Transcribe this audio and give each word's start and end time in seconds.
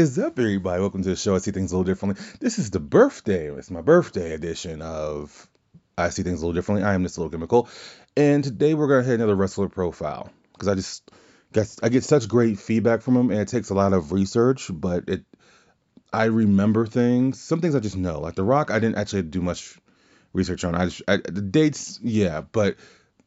is 0.00 0.18
up, 0.18 0.38
everybody? 0.38 0.80
Welcome 0.80 1.02
to 1.02 1.10
the 1.10 1.16
show. 1.16 1.34
I 1.34 1.38
see 1.38 1.50
things 1.50 1.72
a 1.72 1.76
little 1.76 1.84
differently. 1.84 2.24
This 2.40 2.58
is 2.58 2.70
the 2.70 2.80
birthday. 2.80 3.50
It's 3.50 3.70
my 3.70 3.82
birthday 3.82 4.32
edition 4.32 4.80
of 4.80 5.46
I 5.98 6.08
see 6.08 6.22
things 6.22 6.40
a 6.40 6.46
little 6.46 6.54
differently. 6.54 6.86
I 6.86 6.94
am 6.94 7.04
Mr. 7.04 7.18
Logan 7.18 7.42
McCall, 7.42 7.68
and 8.16 8.42
today 8.42 8.72
we're 8.72 8.88
gonna 8.88 9.02
hit 9.02 9.16
another 9.16 9.34
wrestler 9.34 9.68
profile 9.68 10.30
because 10.54 10.68
I 10.68 10.74
just 10.74 11.10
get 11.52 11.76
I 11.82 11.90
get 11.90 12.02
such 12.02 12.28
great 12.28 12.58
feedback 12.58 13.02
from 13.02 13.12
them, 13.12 13.30
and 13.30 13.40
it 13.40 13.48
takes 13.48 13.68
a 13.68 13.74
lot 13.74 13.92
of 13.92 14.10
research, 14.10 14.70
but 14.72 15.06
it 15.06 15.22
I 16.10 16.24
remember 16.24 16.86
things. 16.86 17.38
Some 17.38 17.60
things 17.60 17.74
I 17.74 17.80
just 17.80 17.98
know. 17.98 18.20
Like 18.20 18.36
The 18.36 18.42
Rock, 18.42 18.70
I 18.70 18.78
didn't 18.78 18.96
actually 18.96 19.24
do 19.24 19.42
much 19.42 19.78
research 20.32 20.64
on. 20.64 20.74
I 20.74 20.86
just 20.86 21.02
I, 21.08 21.18
the 21.18 21.42
dates, 21.42 22.00
yeah, 22.02 22.40
but 22.40 22.76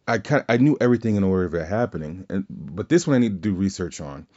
I 0.08 0.18
kind 0.18 0.44
I 0.50 0.58
knew 0.58 0.78
everything 0.80 1.16
in 1.16 1.24
order 1.24 1.46
of 1.46 1.54
it 1.54 1.68
happening, 1.68 2.26
and 2.30 2.46
but 2.50 2.90
this 2.90 3.08
one 3.08 3.16
I 3.16 3.20
need 3.20 3.42
to 3.42 3.50
do 3.50 3.54
research 3.54 4.02
on. 4.02 4.28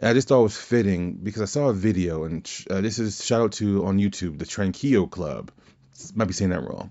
And 0.00 0.08
I 0.08 0.14
just 0.14 0.28
thought 0.28 0.40
it 0.40 0.44
was 0.44 0.56
fitting 0.56 1.14
because 1.14 1.42
I 1.42 1.44
saw 1.44 1.68
a 1.68 1.72
video, 1.72 2.24
and 2.24 2.50
uh, 2.68 2.80
this 2.80 2.98
is 2.98 3.24
shout 3.24 3.40
out 3.42 3.52
to 3.52 3.84
on 3.86 3.98
YouTube 3.98 4.38
the 4.38 4.46
Tranquillo 4.46 5.06
Club. 5.10 5.50
Might 6.14 6.24
be 6.24 6.32
saying 6.32 6.50
that 6.50 6.62
wrong, 6.62 6.90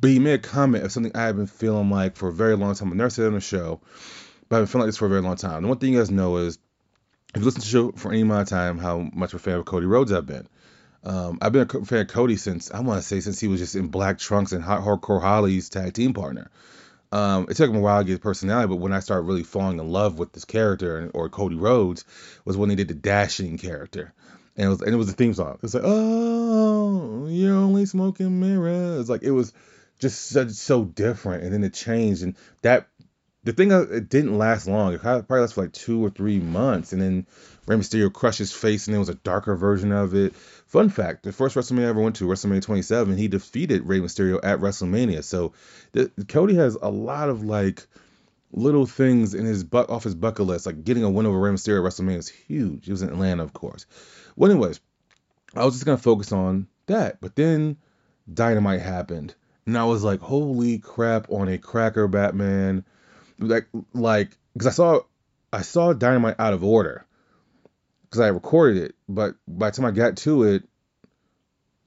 but 0.00 0.08
he 0.08 0.18
made 0.18 0.34
a 0.34 0.38
comment 0.38 0.84
of 0.84 0.92
something 0.92 1.12
I 1.14 1.26
have 1.26 1.36
been 1.36 1.46
feeling 1.46 1.90
like 1.90 2.16
for 2.16 2.28
a 2.28 2.32
very 2.32 2.56
long 2.56 2.74
time. 2.74 2.88
I've 2.88 2.96
never 2.96 3.10
said 3.10 3.24
it 3.24 3.28
on 3.28 3.34
the 3.34 3.40
show, 3.40 3.80
but 4.48 4.56
I've 4.56 4.60
been 4.62 4.66
feeling 4.66 4.86
like 4.86 4.88
this 4.88 4.96
for 4.96 5.06
a 5.06 5.10
very 5.10 5.20
long 5.20 5.36
time. 5.36 5.62
The 5.62 5.68
one 5.68 5.78
thing 5.78 5.92
you 5.92 5.98
guys 5.98 6.10
know 6.10 6.38
is 6.38 6.58
if 7.34 7.40
you 7.40 7.44
listen 7.44 7.60
to 7.60 7.66
the 7.66 7.70
show 7.70 7.92
for 7.92 8.10
any 8.10 8.22
amount 8.22 8.42
of 8.42 8.48
time, 8.48 8.78
how 8.78 9.10
much 9.12 9.34
of 9.34 9.40
a 9.40 9.42
fan 9.42 9.56
of 9.56 9.66
Cody 9.66 9.86
Rhodes 9.86 10.12
I've 10.12 10.26
been. 10.26 10.48
Um, 11.04 11.38
I've 11.42 11.52
been 11.52 11.68
a 11.70 11.84
fan 11.84 12.00
of 12.00 12.08
Cody 12.08 12.36
since 12.36 12.70
I 12.70 12.80
want 12.80 13.00
to 13.00 13.06
say 13.06 13.20
since 13.20 13.38
he 13.38 13.48
was 13.48 13.60
just 13.60 13.76
in 13.76 13.88
black 13.88 14.18
trunks 14.18 14.52
and 14.52 14.64
Hot 14.64 14.82
Hardcore 14.82 15.20
Holly's 15.20 15.68
tag 15.68 15.92
team 15.92 16.14
partner. 16.14 16.50
Um, 17.10 17.46
it 17.48 17.56
took 17.56 17.70
him 17.70 17.76
a 17.76 17.80
while 17.80 18.00
to 18.00 18.04
get 18.04 18.12
his 18.12 18.20
personality, 18.20 18.68
but 18.68 18.76
when 18.76 18.92
I 18.92 19.00
started 19.00 19.22
really 19.22 19.42
falling 19.42 19.78
in 19.78 19.88
love 19.90 20.18
with 20.18 20.32
this 20.32 20.44
character 20.44 21.10
or 21.14 21.28
Cody 21.28 21.56
Rhodes 21.56 22.04
was 22.44 22.56
when 22.56 22.68
they 22.68 22.74
did 22.74 22.88
the 22.88 22.94
dashing 22.94 23.56
character, 23.56 24.12
and 24.56 24.66
it 24.66 24.68
was 24.68 24.82
and 24.82 24.92
it 24.92 24.96
was 24.96 25.06
the 25.06 25.14
theme 25.14 25.32
song. 25.32 25.58
It's 25.62 25.74
like 25.74 25.84
oh, 25.86 27.26
you're 27.28 27.56
only 27.56 27.86
smoking 27.86 28.40
mirrors. 28.40 29.08
Like 29.08 29.22
it 29.22 29.30
was 29.30 29.54
just 29.98 30.26
so, 30.26 30.48
so 30.48 30.84
different, 30.84 31.44
and 31.44 31.52
then 31.52 31.64
it 31.64 31.72
changed, 31.72 32.22
and 32.22 32.36
that 32.62 32.88
the 33.44 33.52
thing 33.52 33.72
uh, 33.72 33.82
it 33.82 34.08
didn't 34.08 34.36
last 34.36 34.66
long. 34.66 34.92
It 34.92 35.00
probably 35.00 35.40
lasted 35.40 35.54
for 35.54 35.62
like 35.62 35.72
two 35.72 36.04
or 36.04 36.10
three 36.10 36.40
months, 36.40 36.92
and 36.92 37.00
then 37.00 37.26
Rey 37.66 37.76
Mysterio 37.76 38.12
crushed 38.12 38.38
his 38.38 38.52
face, 38.52 38.86
and 38.86 38.94
there 38.94 39.00
was 39.00 39.08
a 39.08 39.14
darker 39.14 39.54
version 39.54 39.92
of 39.92 40.14
it. 40.14 40.34
Fun 40.34 40.88
fact: 40.88 41.22
the 41.22 41.32
first 41.32 41.56
WrestleMania 41.56 41.86
I 41.86 41.88
ever 41.88 42.00
went 42.00 42.16
to, 42.16 42.24
WrestleMania 42.24 42.62
27, 42.62 43.16
he 43.16 43.28
defeated 43.28 43.86
Rey 43.86 44.00
Mysterio 44.00 44.40
at 44.42 44.58
WrestleMania. 44.58 45.22
So 45.22 45.52
the, 45.92 46.10
Cody 46.28 46.56
has 46.56 46.76
a 46.80 46.90
lot 46.90 47.28
of 47.28 47.44
like 47.44 47.86
little 48.52 48.86
things 48.86 49.34
in 49.34 49.44
his 49.44 49.62
butt 49.62 49.90
off 49.90 50.04
his 50.04 50.14
bucket 50.14 50.46
list, 50.46 50.66
like 50.66 50.84
getting 50.84 51.04
a 51.04 51.10
win 51.10 51.26
over 51.26 51.38
Rey 51.38 51.52
Mysterio 51.52 51.78
at 51.78 51.92
WrestleMania 51.92 52.18
is 52.18 52.28
huge. 52.28 52.86
He 52.86 52.90
was 52.90 53.02
in 53.02 53.08
Atlanta, 53.08 53.44
of 53.44 53.52
course. 53.52 53.86
Well, 54.36 54.50
anyways, 54.50 54.80
I 55.54 55.64
was 55.64 55.74
just 55.74 55.86
gonna 55.86 55.98
focus 55.98 56.32
on 56.32 56.66
that, 56.86 57.20
but 57.20 57.36
then 57.36 57.76
Dynamite 58.32 58.80
happened, 58.80 59.34
and 59.64 59.78
I 59.78 59.84
was 59.84 60.02
like, 60.02 60.20
holy 60.20 60.78
crap! 60.78 61.30
On 61.30 61.48
a 61.48 61.56
cracker, 61.56 62.08
Batman 62.08 62.84
like 63.38 63.68
like 63.92 64.36
because 64.52 64.66
I 64.66 64.70
saw 64.70 65.00
I 65.52 65.62
saw 65.62 65.92
Dynamite 65.92 66.36
out 66.38 66.52
of 66.52 66.64
order 66.64 67.06
because 68.04 68.20
I 68.20 68.28
recorded 68.28 68.82
it, 68.82 68.94
but 69.08 69.34
by 69.46 69.70
the 69.70 69.76
time 69.76 69.86
I 69.86 69.90
got 69.90 70.16
to 70.18 70.44
it, 70.44 70.64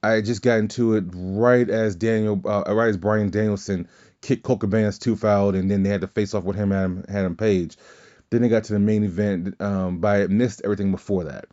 I 0.02 0.20
just 0.20 0.42
got 0.42 0.58
into 0.58 0.94
it 0.94 1.04
right 1.12 1.68
as 1.68 1.96
Daniel, 1.96 2.40
uh, 2.44 2.64
right 2.68 2.88
as 2.88 2.96
Bryan 2.96 3.30
Danielson 3.30 3.88
kicked 4.20 4.44
Cabana's 4.44 4.98
tooth 4.98 5.24
out, 5.24 5.54
and 5.54 5.70
then 5.70 5.82
they 5.82 5.90
had 5.90 6.00
to 6.00 6.08
face 6.08 6.34
off 6.34 6.44
with 6.44 6.56
him 6.56 6.72
Adam, 6.72 7.04
Adam 7.08 7.36
Page. 7.36 7.76
Then 8.30 8.42
they 8.42 8.48
got 8.48 8.64
to 8.64 8.72
the 8.72 8.78
main 8.78 9.04
event, 9.04 9.60
um, 9.60 10.02
I 10.04 10.26
missed 10.26 10.62
everything 10.64 10.90
before 10.90 11.24
that. 11.24 11.46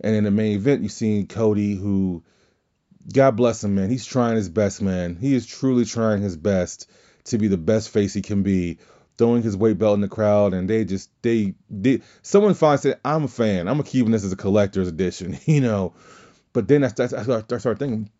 And 0.00 0.16
in 0.16 0.24
the 0.24 0.30
main 0.30 0.56
event, 0.56 0.82
you 0.82 0.88
seen 0.88 1.26
Cody, 1.26 1.76
who, 1.76 2.22
God 3.12 3.36
bless 3.36 3.62
him, 3.62 3.76
man, 3.76 3.90
he's 3.90 4.04
trying 4.04 4.36
his 4.36 4.48
best, 4.48 4.82
man. 4.82 5.16
He 5.16 5.34
is 5.34 5.46
truly 5.46 5.84
trying 5.84 6.20
his 6.22 6.36
best 6.36 6.90
to 7.24 7.38
be 7.38 7.48
the 7.48 7.56
best 7.56 7.90
face 7.90 8.12
he 8.12 8.22
can 8.22 8.42
be 8.42 8.78
throwing 9.18 9.42
his 9.42 9.56
weight 9.56 9.78
belt 9.78 9.94
in 9.94 10.00
the 10.00 10.08
crowd, 10.08 10.54
and 10.54 10.68
they 10.68 10.84
just 10.84 11.10
they 11.22 11.54
did. 11.80 12.02
Someone 12.22 12.54
finally 12.54 12.78
said, 12.78 13.00
"I'm 13.04 13.24
a 13.24 13.28
fan. 13.28 13.68
I'm 13.68 13.82
keeping 13.82 14.12
this 14.12 14.24
as 14.24 14.32
a 14.32 14.36
collector's 14.36 14.88
edition," 14.88 15.38
you 15.44 15.60
know. 15.60 15.94
But 16.52 16.68
then 16.68 16.84
I, 16.84 16.88
I, 16.88 17.04
I 17.04 17.58
started 17.58 17.78
thinking 17.78 18.10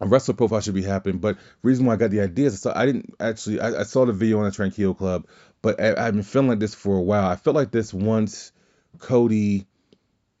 a 0.00 0.06
wrestler 0.06 0.34
profile 0.34 0.60
should 0.60 0.74
be 0.74 0.82
happening. 0.82 1.18
But 1.18 1.38
reason 1.62 1.86
why 1.86 1.94
I 1.94 1.96
got 1.96 2.10
the 2.10 2.20
ideas, 2.20 2.60
so 2.60 2.72
I 2.74 2.86
didn't 2.86 3.14
actually. 3.20 3.60
I, 3.60 3.80
I, 3.80 3.82
saw 3.84 4.04
the 4.04 4.12
video 4.12 4.38
on 4.38 4.44
the 4.44 4.50
Tranquillo 4.50 4.96
Club, 4.96 5.26
but 5.62 5.80
I, 5.80 6.04
have 6.04 6.14
been 6.14 6.22
feeling 6.22 6.48
like 6.48 6.60
this 6.60 6.74
for 6.74 6.96
a 6.96 7.02
while. 7.02 7.26
I 7.26 7.36
felt 7.36 7.56
like 7.56 7.70
this 7.70 7.94
once 7.94 8.52
Cody, 8.98 9.66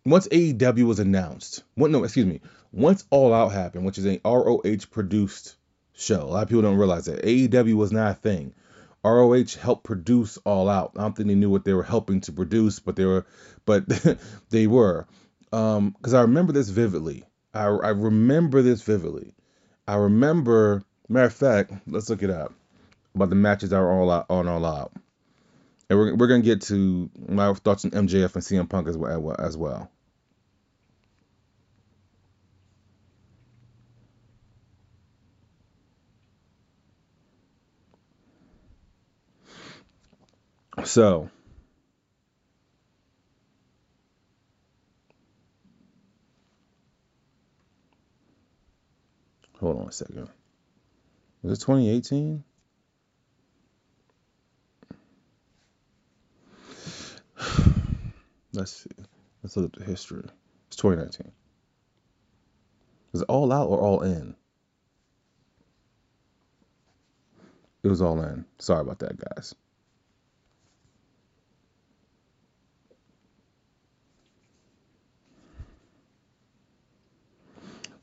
once 0.04 0.28
AEW 0.28 0.84
was 0.84 0.98
announced. 0.98 1.62
What? 1.74 1.90
No, 1.90 2.04
excuse 2.04 2.26
me. 2.26 2.40
Once 2.72 3.04
All 3.10 3.32
Out 3.32 3.52
happened, 3.52 3.84
which 3.84 3.98
is 3.98 4.06
a 4.06 4.20
ROH 4.24 4.86
produced 4.90 5.56
show. 5.94 6.22
A 6.22 6.24
lot 6.24 6.42
of 6.42 6.48
people 6.48 6.62
don't 6.62 6.78
realize 6.78 7.04
that 7.04 7.22
AEW 7.22 7.74
was 7.74 7.92
not 7.92 8.10
a 8.10 8.14
thing. 8.14 8.54
ROH 9.04 9.58
helped 9.60 9.84
produce 9.84 10.38
All 10.38 10.68
Out. 10.68 10.92
I 10.96 11.02
don't 11.02 11.16
think 11.16 11.28
they 11.28 11.34
knew 11.34 11.50
what 11.50 11.64
they 11.64 11.72
were 11.72 11.82
helping 11.82 12.20
to 12.22 12.32
produce, 12.32 12.78
but 12.78 12.96
they 12.96 13.04
were, 13.04 13.26
but 13.64 13.84
they 14.50 14.66
were. 14.66 15.06
Because 15.50 16.14
um, 16.14 16.16
I 16.16 16.20
remember 16.20 16.52
this 16.52 16.68
vividly. 16.68 17.24
I, 17.52 17.64
I 17.64 17.90
remember 17.90 18.62
this 18.62 18.82
vividly. 18.82 19.34
I 19.86 19.96
remember. 19.96 20.82
Matter 21.08 21.26
of 21.26 21.34
fact, 21.34 21.72
let's 21.86 22.08
look 22.08 22.22
it 22.22 22.30
up 22.30 22.54
about 23.14 23.28
the 23.28 23.36
matches 23.36 23.70
that 23.70 23.76
are 23.76 23.92
all 23.92 24.10
out 24.10 24.26
on 24.30 24.48
All 24.48 24.64
Out, 24.64 24.92
and 25.90 25.98
we're 25.98 26.14
we're 26.14 26.28
gonna 26.28 26.42
get 26.42 26.62
to 26.62 27.10
my 27.28 27.52
thoughts 27.54 27.84
on 27.84 27.90
MJF 27.90 28.34
and 28.34 28.42
CM 28.42 28.68
Punk 28.68 28.88
as 28.88 28.96
well 28.96 29.36
as 29.38 29.56
well. 29.56 29.90
So, 40.84 41.30
hold 49.60 49.80
on 49.80 49.88
a 49.88 49.92
second. 49.92 50.28
Was 51.42 51.58
it 51.58 51.62
2018? 51.64 52.42
Let's 58.52 58.72
see. 58.72 58.90
Let's 59.42 59.56
look 59.56 59.72
at 59.72 59.78
the 59.78 59.84
history. 59.84 60.24
It's 60.66 60.76
2019. 60.76 61.32
Is 63.14 63.22
it 63.22 63.28
all 63.28 63.52
out 63.52 63.68
or 63.68 63.80
all 63.80 64.02
in? 64.02 64.34
It 67.82 67.88
was 67.88 68.02
all 68.02 68.20
in. 68.22 68.44
Sorry 68.58 68.80
about 68.80 68.98
that, 69.00 69.16
guys. 69.16 69.54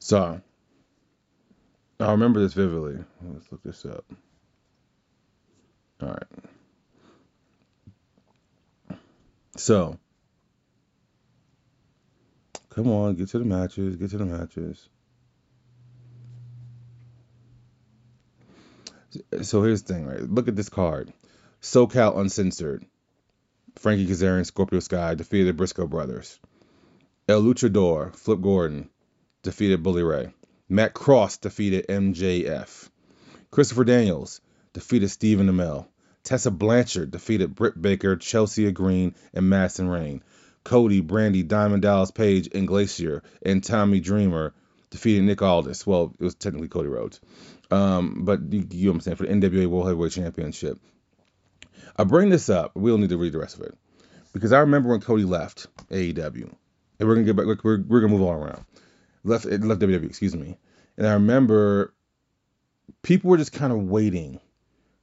So 0.09 0.41
I 1.99 2.11
remember 2.11 2.39
this 2.39 2.53
vividly. 2.53 2.97
Let's 3.21 3.51
look 3.51 3.61
this 3.61 3.85
up. 3.85 4.05
All 6.01 6.17
right. 8.89 8.97
So, 9.55 9.99
come 12.71 12.87
on, 12.89 13.13
get 13.17 13.29
to 13.29 13.37
the 13.37 13.45
matches, 13.45 13.97
get 13.97 14.09
to 14.09 14.17
the 14.17 14.25
matches. 14.25 14.89
So 19.43 19.61
here's 19.61 19.83
the 19.83 19.93
thing, 19.93 20.07
right? 20.07 20.21
Look 20.21 20.47
at 20.47 20.55
this 20.55 20.69
card. 20.69 21.13
SoCal 21.61 22.17
Uncensored. 22.17 22.83
Frankie 23.75 24.07
Kazarian, 24.07 24.47
Scorpio 24.47 24.79
Sky 24.79 25.13
defeated 25.13 25.49
the 25.49 25.53
Briscoe 25.53 25.85
Brothers. 25.85 26.39
El 27.27 27.43
Luchador, 27.43 28.15
Flip 28.15 28.41
Gordon, 28.41 28.89
defeated 29.41 29.83
Bully 29.83 30.03
Ray. 30.03 30.33
Matt 30.67 30.93
Cross 30.93 31.37
defeated 31.37 31.87
MJF. 31.87 32.89
Christopher 33.51 33.83
Daniels 33.83 34.41
defeated 34.73 35.09
Stephen 35.09 35.47
Amell. 35.47 35.87
Tessa 36.23 36.51
Blanchard 36.51 37.11
defeated 37.11 37.55
Britt 37.55 37.81
Baker, 37.81 38.15
Chelsea 38.15 38.71
Green, 38.71 39.15
and 39.33 39.49
Madison 39.49 39.87
Rayne. 39.87 40.23
Cody, 40.63 41.01
Brandi, 41.01 41.47
Diamond 41.47 41.81
Dallas 41.81 42.11
Page, 42.11 42.49
and 42.53 42.67
Glacier, 42.67 43.23
and 43.43 43.63
Tommy 43.63 43.99
Dreamer 43.99 44.53
defeated 44.91 45.23
Nick 45.23 45.41
Aldis. 45.41 45.87
Well, 45.87 46.13
it 46.19 46.23
was 46.23 46.35
technically 46.35 46.67
Cody 46.67 46.89
Rhodes. 46.89 47.19
Um, 47.71 48.25
but 48.25 48.41
you, 48.51 48.67
you 48.69 48.89
understand, 48.91 49.17
for 49.17 49.25
the 49.25 49.33
NWA 49.33 49.67
World 49.67 49.87
Heavyweight 49.87 50.11
Championship. 50.11 50.77
I 51.95 52.03
bring 52.03 52.29
this 52.29 52.49
up. 52.49 52.75
We 52.75 52.91
don't 52.91 53.01
need 53.01 53.09
to 53.09 53.17
read 53.17 53.33
the 53.33 53.39
rest 53.39 53.55
of 53.55 53.61
it. 53.63 53.75
Because 54.33 54.51
I 54.51 54.59
remember 54.59 54.89
when 54.89 55.01
Cody 55.01 55.23
left 55.23 55.67
AEW. 55.89 56.53
And 56.99 57.07
we're 57.07 57.15
going 57.15 57.25
to 57.25 57.33
get 57.33 57.37
back, 57.37 57.63
we're, 57.63 57.81
we're 57.81 58.01
going 58.01 58.11
to 58.11 58.17
move 58.17 58.27
all 58.27 58.33
around 58.33 58.65
left 59.23 59.45
left 59.45 59.81
WWE, 59.81 60.05
excuse 60.05 60.35
me. 60.35 60.57
And 60.97 61.07
I 61.07 61.13
remember 61.13 61.93
people 63.01 63.29
were 63.29 63.37
just 63.37 63.53
kind 63.53 63.71
of 63.71 63.83
waiting 63.83 64.39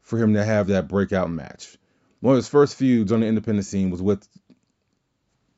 for 0.02 0.18
him 0.18 0.34
to 0.34 0.44
have 0.44 0.68
that 0.68 0.88
breakout 0.88 1.30
match. 1.30 1.76
One 2.20 2.34
of 2.34 2.36
his 2.36 2.48
first 2.48 2.76
feuds 2.76 3.12
on 3.12 3.20
the 3.20 3.26
independent 3.26 3.66
scene 3.66 3.90
was 3.90 4.02
with 4.02 4.26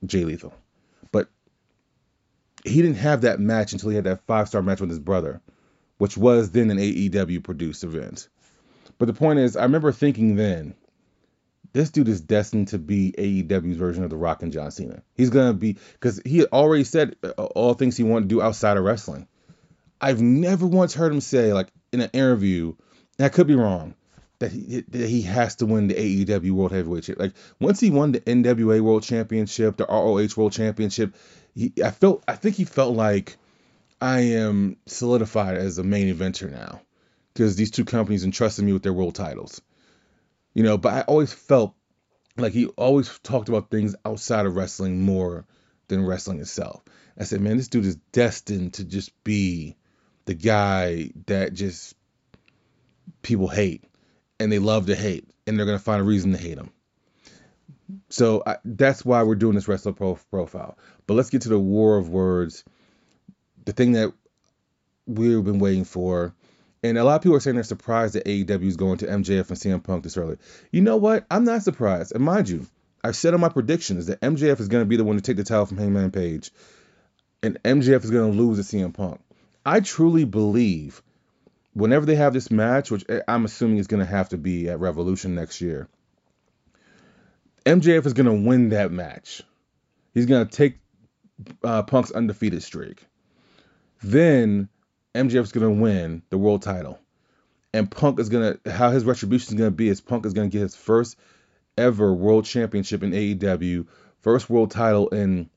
Jay 0.05 0.25
Lethal. 0.25 0.55
But 1.13 1.29
he 2.65 2.83
didn't 2.83 2.97
have 2.97 3.23
that 3.23 3.41
match 3.41 3.73
until 3.73 3.91
he 3.91 3.97
had 3.97 4.05
that 4.05 4.27
five 4.27 4.49
star 4.49 4.63
match 4.63 4.81
with 4.81 4.91
his 4.91 4.99
brother, 4.99 5.41
which 5.99 6.17
was 6.17 6.51
then 6.51 6.71
an 6.71 6.79
AEW 6.79 7.43
produced 7.43 7.85
event. 7.85 8.29
But 8.99 9.07
the 9.07 9.15
point 9.15 9.39
is, 9.39 9.57
I 9.57 9.63
remember 9.63 9.93
thinking 9.93 10.37
then, 10.37 10.75
this 11.73 11.91
dude 11.91 12.09
is 12.09 12.21
destined 12.21 12.69
to 12.69 12.79
be 12.79 13.15
AEW's 13.17 13.77
version 13.77 14.05
of 14.05 14.11
The 14.11 14.17
Rock 14.17 14.43
and 14.43 14.53
John 14.53 14.71
Cena. 14.71 15.03
He's 15.15 15.31
gonna 15.31 15.55
be 15.55 15.77
because 15.93 16.21
he 16.25 16.45
already 16.47 16.85
said 16.85 17.17
uh, 17.23 17.31
all 17.31 17.75
things 17.75 17.97
he 17.97 18.05
wanted 18.05 18.29
to 18.29 18.35
do 18.35 18.43
outside 18.43 18.77
of 18.77 18.85
wrestling. 18.85 19.27
I've 20.01 20.21
never 20.21 20.67
once 20.67 20.95
heard 20.95 21.13
him 21.13 21.21
say 21.21 21.53
like 21.53 21.69
in 21.93 22.01
an 22.01 22.11
interview, 22.13 22.75
and 23.19 23.27
I 23.27 23.29
could 23.29 23.47
be 23.47 23.55
wrong, 23.55 23.95
that 24.39 24.53
he 24.53 24.85
that 24.89 25.09
he 25.09 25.23
has 25.23 25.57
to 25.57 25.67
win 25.67 25.89
the 25.89 25.95
AEW 25.95 26.53
World 26.53 26.73
Heavyweight 26.73 27.05
Championship. 27.05 27.19
Like 27.19 27.61
once 27.61 27.81
he 27.81 27.91
won 27.91 28.13
the 28.13 28.21
NWA 28.21 28.81
World 28.81 29.03
Championship, 29.03 29.77
the 29.77 29.87
ROH 29.87 30.29
World 30.37 30.53
Championship, 30.53 31.15
he, 31.55 31.73
I 31.85 31.91
felt 31.91 32.23
I 32.29 32.37
think 32.37 32.57
he 32.57 32.65
felt 32.65 32.95
like 32.95 33.37
I 34.01 34.21
am 34.21 34.77
solidified 34.87 35.57
as 35.57 35.79
a 35.79 35.85
main 35.85 36.15
eventer 36.15 36.51
now 36.51 36.81
because 37.35 37.57
these 37.57 37.71
two 37.71 37.85
companies 37.85 38.25
entrusted 38.25 38.65
me 38.65 38.73
with 38.73 38.83
their 38.83 38.93
world 38.93 39.15
titles. 39.15 39.61
You 40.59 40.65
know, 40.65 40.77
but 40.77 40.93
I 40.93 41.01
always 41.03 41.33
felt 41.33 41.77
like 42.37 42.53
he 42.53 42.67
always 42.67 43.17
talked 43.21 43.49
about 43.49 43.71
things 43.71 43.95
outside 44.05 44.45
of 44.45 44.57
wrestling 44.57 45.03
more 45.03 45.47
than 45.87 46.05
wrestling 46.05 46.41
itself. 46.41 46.83
I 47.17 47.23
said, 47.23 47.41
man, 47.41 47.59
this 47.59 47.69
dude 47.69 47.87
is 47.87 47.95
destined 48.11 48.75
to 48.75 48.85
just 48.85 49.13
be 49.23 49.77
the 50.25 50.35
guy 50.35 51.13
that 51.27 51.55
just 51.55 51.95
people 53.23 53.47
hate 53.47 53.85
and 54.41 54.51
they 54.51 54.59
love 54.59 54.87
to 54.87 54.97
hate 54.97 55.31
and 55.47 55.57
they're 55.57 55.65
going 55.65 55.79
to 55.79 55.85
find 55.85 56.01
a 56.01 56.05
reason 56.05 56.33
to 56.33 56.39
hate 56.39 56.59
him. 56.59 56.73
So 58.09 58.43
I, 58.45 58.57
that's 58.65 59.05
why 59.05 59.23
we're 59.23 59.37
doing 59.37 59.55
this 59.55 59.69
wrestler 59.69 59.93
pro- 59.93 60.19
profile. 60.29 60.77
But 61.07 61.15
let's 61.15 61.31
get 61.31 61.43
to 61.43 61.51
the 61.51 61.57
war 61.57 61.99
of 61.99 62.09
words. 62.09 62.65
The 63.65 63.73
thing 63.73 63.93
that 63.93 64.13
we've 65.07 65.45
been 65.45 65.61
waiting 65.61 65.85
for. 65.85 66.35
And 66.83 66.97
a 66.97 67.05
lot 67.05 67.17
of 67.17 67.23
people 67.23 67.37
are 67.37 67.41
saying 67.41 67.57
they're 67.57 67.65
surprised 67.65 68.15
that 68.15 68.25
AEW 68.25 68.67
is 68.67 68.77
going 68.77 68.99
to 68.99 69.07
MJF 69.07 69.49
and 69.49 69.59
CM 69.59 69.83
Punk 69.83 70.05
this 70.05 70.17
early. 70.17 70.37
You 70.71 70.81
know 70.81 70.97
what? 70.97 71.27
I'm 71.31 71.45
not 71.45 71.63
surprised. 71.63 72.15
And 72.15 72.25
mind 72.25 72.49
you, 72.49 72.67
I've 73.03 73.17
said 73.17 73.35
on 73.35 73.41
my 73.41 73.49
predictions 73.49 74.07
that 74.07 74.21
MJF 74.21 74.61
is 74.61 74.69
going 74.69 74.83
to 74.83 74.89
be 74.89 74.97
the 74.97 75.05
one 75.05 75.17
to 75.17 75.23
take 75.23 75.37
the 75.37 75.45
title 75.45 75.67
from 75.67 75.79
Hangman 75.79 76.11
Page, 76.11 76.51
and 77.43 77.61
MJF 77.63 78.05
is 78.05 78.11
going 78.11 78.33
to 78.33 78.39
lose 78.39 78.59
to 78.59 78.77
CM 78.77 78.95
Punk. 78.95 79.21
I 79.65 79.81
truly 79.81 80.25
believe 80.25 81.03
whenever 81.75 82.07
they 82.07 82.17
have 82.17 82.33
this 82.33 82.51
match, 82.51 82.91
which 82.91 83.05
I'm 83.27 83.45
assuming 83.45 83.79
is 83.79 83.87
going 83.87 84.05
to 84.05 84.11
have 84.11 84.31
to 84.31 84.39
be 84.39 84.69
at 84.69 84.81
Revolution 84.81 85.35
next 85.35 85.61
year, 85.61 85.89
MJF 87.65 88.07
is 88.07 88.15
going 88.15 88.27
to 88.27 88.49
win 88.49 88.71
that 88.71 88.91
match. 88.91 89.43
He's 90.15 90.27
going 90.27 90.47
to 90.47 90.51
take 90.51 90.79
uh, 91.63 91.83
Punk's 91.83 92.11
undefeated 92.11 92.63
streak. 92.63 93.05
Then 94.03 94.69
MJF 95.15 95.43
is 95.43 95.53
to 95.53 95.71
win 95.71 96.23
the 96.31 96.39
world 96.39 96.63
title. 96.63 96.99
And 97.73 97.91
Punk 97.91 98.19
is 98.19 98.29
to, 98.31 98.59
how 98.67 98.91
his 98.91 99.05
retribution 99.05 99.55
is 99.55 99.61
to 99.61 99.71
be 99.71 99.89
is 99.89 100.01
Punk 100.01 100.27
is 100.27 100.35
to 100.35 100.47
get 100.49 100.61
his 100.61 100.77
first 100.77 101.17
ever 101.77 102.13
world 102.13 102.45
championship 102.45 103.03
in 103.03 103.13
AEW, 103.13 103.87
first 104.21 104.49
world 104.49 104.71
title 104.71 105.09
in 105.09 105.51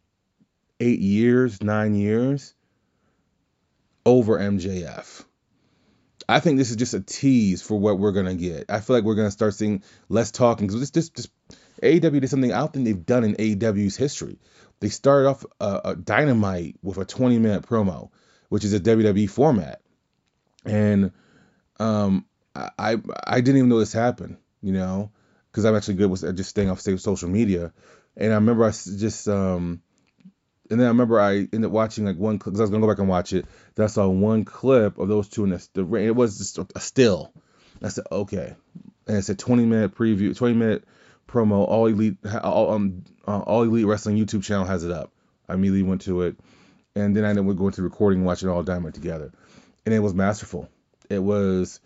eight 0.80 1.00
years, 1.00 1.62
nine 1.64 1.96
years 1.96 2.54
over 4.06 4.38
MJF. 4.40 5.24
I 6.28 6.40
think 6.40 6.58
this 6.58 6.70
is 6.70 6.78
just 6.78 6.94
a 6.94 7.02
tease 7.02 7.62
for 7.62 7.78
what 7.78 8.00
we're 8.00 8.12
gonna 8.14 8.36
get. 8.36 8.66
I 8.70 8.80
feel 8.80 8.96
like 8.96 9.06
we're 9.06 9.16
gonna 9.16 9.32
start 9.32 9.54
seeing 9.54 9.84
less 10.10 10.32
talking 10.32 10.68
because 10.68 10.80
this, 10.80 10.92
this, 10.92 11.10
this 11.10 11.28
AEW 11.82 12.22
did 12.22 12.30
something 12.30 12.54
I 12.54 12.60
don't 12.60 12.74
think 12.74 12.86
they've 12.86 13.06
done 13.06 13.24
in 13.24 13.36
AEW's 13.36 13.98
history. 13.98 14.40
They 14.80 14.90
started 14.90 15.30
off 15.30 15.46
a, 15.60 15.82
a 15.86 15.96
Dynamite 15.96 16.78
with 16.82 16.98
a 16.98 17.06
20 17.06 17.38
minute 17.40 17.64
promo, 17.64 18.10
which 18.52 18.66
is 18.66 18.74
a 18.74 18.82
WWE 18.82 19.30
format, 19.30 19.80
and 20.66 21.14
um, 21.80 22.26
I 22.54 22.98
I 23.26 23.40
didn't 23.40 23.60
even 23.60 23.70
know 23.70 23.80
this 23.80 23.94
happened, 23.94 24.36
you 24.62 24.74
know, 24.74 25.10
because 25.50 25.64
I'm 25.64 25.74
actually 25.74 25.94
good 25.94 26.12
with 26.12 26.36
just 26.36 26.50
staying 26.50 26.70
off 26.70 26.82
social 26.82 27.30
media, 27.30 27.72
and 28.18 28.34
I 28.34 28.36
remember 28.36 28.66
I 28.66 28.72
just 28.72 29.30
um 29.30 29.82
and 30.70 30.82
then 30.82 30.86
I 30.86 30.90
remember 30.90 31.18
I 31.18 31.36
ended 31.36 31.64
up 31.64 31.72
watching 31.72 32.04
like 32.04 32.18
one 32.18 32.38
because 32.38 32.60
I 32.60 32.64
was 32.64 32.72
gonna 32.72 32.82
go 32.82 32.92
back 32.92 33.00
and 33.00 33.08
watch 33.08 33.32
it. 33.32 33.46
Then 33.76 33.86
I 33.86 33.88
saw 33.88 34.10
one 34.10 34.44
clip 34.44 34.98
of 34.98 35.08
those 35.08 35.30
two 35.30 35.46
in 35.46 35.52
the, 35.52 35.68
the 35.74 35.96
it 35.96 36.14
was 36.14 36.38
just 36.38 36.60
a 36.76 36.80
still. 36.82 37.32
I 37.82 37.88
said 37.88 38.04
okay, 38.12 38.54
and 39.08 39.18
it's 39.18 39.30
a 39.30 39.36
20 39.36 39.64
minute 39.64 39.96
preview, 39.96 40.36
20 40.36 40.56
minute 40.56 40.84
promo. 41.26 41.66
All 41.66 41.88
elite, 41.88 42.18
all 42.44 42.74
um, 42.74 43.06
uh, 43.26 43.40
all 43.40 43.64
elite 43.64 43.86
wrestling 43.86 44.18
YouTube 44.18 44.44
channel 44.44 44.66
has 44.66 44.84
it 44.84 44.92
up. 44.92 45.14
I 45.48 45.54
immediately 45.54 45.84
went 45.84 46.02
to 46.02 46.24
it, 46.24 46.36
and 46.96 47.16
then 47.16 47.26
I 47.26 47.30
ended 47.30 47.48
up 47.48 47.56
going 47.56 47.74
to 47.74 47.82
recording 47.82 48.24
watching 48.26 48.50
all 48.50 48.64
Dynamite 48.64 48.94
together, 48.94 49.32
and 49.86 49.94
it 49.94 50.00
was 50.00 50.14
masterful. 50.14 50.70
It 51.10 51.20
was 51.20 51.80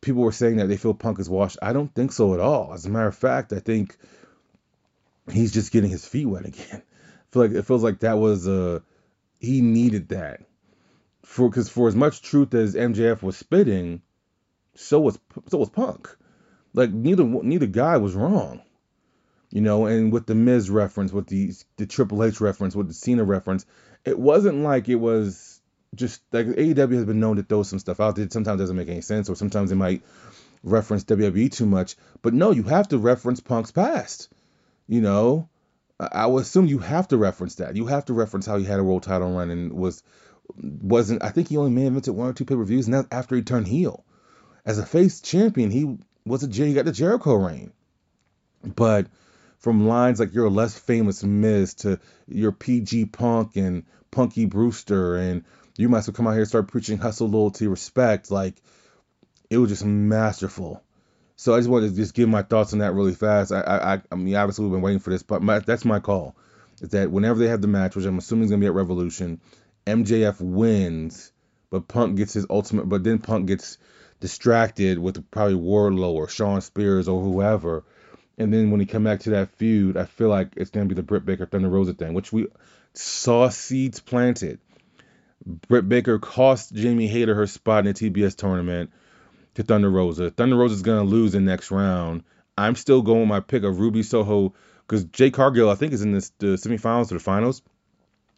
people 0.00 0.22
were 0.22 0.32
saying 0.32 0.56
that 0.56 0.66
they 0.66 0.76
feel 0.76 0.94
Punk 0.94 1.18
is 1.18 1.28
washed. 1.28 1.58
I 1.62 1.72
don't 1.72 1.94
think 1.94 2.12
so 2.12 2.34
at 2.34 2.40
all. 2.40 2.72
As 2.72 2.86
a 2.86 2.90
matter 2.90 3.08
of 3.08 3.16
fact, 3.16 3.52
I 3.52 3.60
think 3.60 3.96
he's 5.30 5.52
just 5.52 5.72
getting 5.72 5.90
his 5.90 6.06
feet 6.06 6.26
wet 6.26 6.46
again 6.46 6.82
feel 7.30 7.42
like 7.42 7.52
it 7.52 7.66
feels 7.66 7.82
like 7.82 8.00
that 8.00 8.18
was 8.18 8.48
uh 8.48 8.80
he 9.38 9.60
needed 9.60 10.08
that 10.08 10.40
for 11.22 11.48
because 11.48 11.68
for 11.68 11.88
as 11.88 11.94
much 11.94 12.22
truth 12.22 12.54
as 12.54 12.74
MJF 12.74 13.22
was 13.22 13.36
spitting, 13.36 14.02
so 14.74 15.00
was 15.00 15.18
so 15.48 15.58
was 15.58 15.70
Punk. 15.70 16.14
Like 16.72 16.90
neither 16.90 17.24
neither 17.24 17.66
guy 17.66 17.98
was 17.98 18.14
wrong, 18.14 18.62
you 19.50 19.60
know. 19.60 19.86
And 19.86 20.12
with 20.12 20.26
the 20.26 20.34
Miz 20.34 20.70
reference, 20.70 21.12
with 21.12 21.26
the 21.26 21.52
the 21.76 21.86
Triple 21.86 22.24
H 22.24 22.40
reference, 22.40 22.74
with 22.74 22.88
the 22.88 22.94
Cena 22.94 23.24
reference, 23.24 23.66
it 24.04 24.18
wasn't 24.18 24.62
like 24.62 24.88
it 24.88 24.96
was 24.96 25.60
just 25.94 26.22
like 26.32 26.46
AEW 26.46 26.94
has 26.94 27.04
been 27.04 27.20
known 27.20 27.36
to 27.36 27.42
throw 27.42 27.62
some 27.62 27.78
stuff 27.78 28.00
out 28.00 28.16
there. 28.16 28.28
Sometimes 28.30 28.60
doesn't 28.60 28.76
make 28.76 28.88
any 28.88 29.00
sense, 29.00 29.28
or 29.28 29.36
sometimes 29.36 29.72
it 29.72 29.76
might 29.76 30.02
reference 30.62 31.04
WWE 31.04 31.50
too 31.50 31.66
much. 31.66 31.96
But 32.22 32.34
no, 32.34 32.50
you 32.50 32.62
have 32.64 32.88
to 32.88 32.98
reference 32.98 33.40
Punk's 33.40 33.70
past. 33.70 34.28
You 34.86 35.00
know, 35.00 35.48
I 36.00 36.26
would 36.26 36.42
assume 36.42 36.66
you 36.66 36.78
have 36.78 37.08
to 37.08 37.16
reference 37.16 37.56
that. 37.56 37.76
You 37.76 37.86
have 37.86 38.06
to 38.06 38.14
reference 38.14 38.46
how 38.46 38.56
he 38.56 38.64
had 38.64 38.80
a 38.80 38.84
world 38.84 39.02
title 39.02 39.34
run 39.34 39.50
and 39.50 39.72
was 39.72 40.02
wasn't. 40.56 41.22
I 41.22 41.30
think 41.30 41.48
he 41.48 41.56
only 41.56 41.70
main 41.70 41.92
evented 41.92 42.14
one 42.14 42.28
or 42.28 42.32
two 42.32 42.44
pay 42.44 42.54
per 42.54 42.64
views, 42.64 42.86
and 42.86 42.94
that's 42.94 43.08
after 43.10 43.36
he 43.36 43.42
turned 43.42 43.68
heel. 43.68 44.04
As 44.64 44.78
a 44.78 44.86
face 44.86 45.20
champion, 45.20 45.70
he 45.70 45.98
was 46.24 46.42
a 46.42 46.48
he 46.48 46.74
got 46.74 46.84
the 46.84 46.92
Jericho 46.92 47.34
reign. 47.34 47.72
But 48.62 49.06
from 49.58 49.86
lines 49.86 50.20
like 50.20 50.34
you're 50.34 50.46
a 50.46 50.50
less 50.50 50.78
famous 50.78 51.22
Miz 51.22 51.74
to 51.74 51.98
your 52.26 52.52
PG 52.52 53.06
Punk 53.06 53.56
and 53.56 53.84
Punky 54.10 54.46
Brewster, 54.46 55.16
and 55.16 55.44
you 55.76 55.88
might 55.88 55.98
as 55.98 56.08
well 56.08 56.14
come 56.14 56.26
out 56.26 56.32
here 56.32 56.40
and 56.40 56.48
start 56.48 56.68
preaching 56.68 56.98
hustle, 56.98 57.28
loyalty, 57.28 57.66
respect. 57.66 58.30
Like 58.30 58.54
it 59.50 59.58
was 59.58 59.70
just 59.70 59.84
masterful. 59.84 60.82
So 61.36 61.54
I 61.54 61.58
just 61.58 61.68
wanted 61.68 61.90
to 61.90 61.96
just 61.96 62.14
give 62.14 62.28
my 62.28 62.42
thoughts 62.42 62.72
on 62.72 62.80
that 62.80 62.94
really 62.94 63.14
fast. 63.14 63.52
I 63.52 63.60
I, 63.60 64.02
I 64.10 64.14
mean 64.14 64.34
obviously 64.34 64.64
we've 64.64 64.72
been 64.72 64.82
waiting 64.82 65.00
for 65.00 65.10
this, 65.10 65.22
but 65.22 65.42
my, 65.42 65.58
that's 65.60 65.84
my 65.84 66.00
call. 66.00 66.36
Is 66.80 66.90
that 66.90 67.10
whenever 67.10 67.38
they 67.38 67.48
have 67.48 67.60
the 67.60 67.68
match, 67.68 67.96
which 67.96 68.04
I'm 68.04 68.18
assuming 68.18 68.44
is 68.44 68.50
gonna 68.50 68.60
be 68.60 68.66
at 68.66 68.74
Revolution, 68.74 69.40
MJF 69.86 70.40
wins, 70.40 71.32
but 71.70 71.88
Punk 71.88 72.16
gets 72.16 72.34
his 72.34 72.46
ultimate. 72.48 72.88
But 72.88 73.04
then 73.04 73.18
Punk 73.18 73.46
gets 73.46 73.78
distracted 74.20 74.98
with 74.98 75.30
probably 75.30 75.54
Wardlow 75.54 76.12
or 76.12 76.28
Shawn 76.28 76.60
Spears 76.60 77.08
or 77.08 77.22
whoever. 77.22 77.84
And 78.38 78.52
then 78.52 78.70
when 78.70 78.80
he 78.80 78.86
come 78.86 79.04
back 79.04 79.20
to 79.20 79.30
that 79.30 79.50
feud, 79.56 79.96
I 79.96 80.04
feel 80.04 80.28
like 80.28 80.52
it's 80.56 80.70
gonna 80.70 80.86
be 80.86 80.94
the 80.94 81.02
Britt 81.02 81.26
Baker 81.26 81.44
Thunder 81.44 81.68
Rosa 81.68 81.92
thing, 81.92 82.14
which 82.14 82.32
we 82.32 82.46
saw 82.94 83.48
seeds 83.48 84.00
planted. 84.00 84.60
Britt 85.44 85.88
Baker 85.88 86.18
cost 86.18 86.74
Jamie 86.74 87.08
Hayter 87.08 87.34
her 87.34 87.46
spot 87.46 87.86
in 87.86 87.92
the 87.92 88.10
TBS 88.10 88.36
tournament 88.36 88.90
to 89.54 89.62
Thunder 89.62 89.90
Rosa. 89.90 90.30
Thunder 90.30 90.56
Rosa 90.56 90.74
is 90.74 90.82
going 90.82 91.04
to 91.04 91.10
lose 91.10 91.32
the 91.32 91.40
next 91.40 91.70
round. 91.70 92.24
I'm 92.56 92.74
still 92.74 93.02
going 93.02 93.28
my 93.28 93.40
pick 93.40 93.62
of 93.62 93.78
Ruby 93.78 94.02
Soho 94.02 94.54
because 94.86 95.04
Jade 95.04 95.32
Cargill, 95.32 95.70
I 95.70 95.74
think, 95.74 95.92
is 95.92 96.02
in 96.02 96.12
this, 96.12 96.30
the 96.38 96.56
semifinals 96.56 97.10
or 97.10 97.14
the 97.14 97.20
finals, 97.20 97.62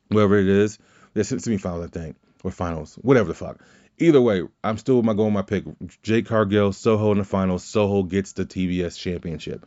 whatever 0.09 0.39
it 0.39 0.49
is. 0.49 0.79
The 1.15 1.23
semifinals, 1.23 1.85
I 1.85 1.89
think, 1.89 2.17
or 2.45 2.51
finals, 2.51 2.95
whatever 2.97 3.29
the 3.29 3.35
fuck. 3.35 3.61
Either 4.01 4.21
way, 4.21 4.43
I'm 4.65 4.79
still 4.79 4.97
with 4.97 5.05
my 5.05 5.13
going 5.13 5.33
my 5.33 5.43
pick. 5.43 5.65
Jade 6.03 6.27
Cargill, 6.27 6.73
Soho 6.73 7.13
in 7.13 7.19
the 7.19 7.25
finals. 7.25 7.65
Soho 7.65 8.03
gets 8.03 8.33
the 8.33 8.47
TBS 8.47 8.99
championship. 8.99 9.67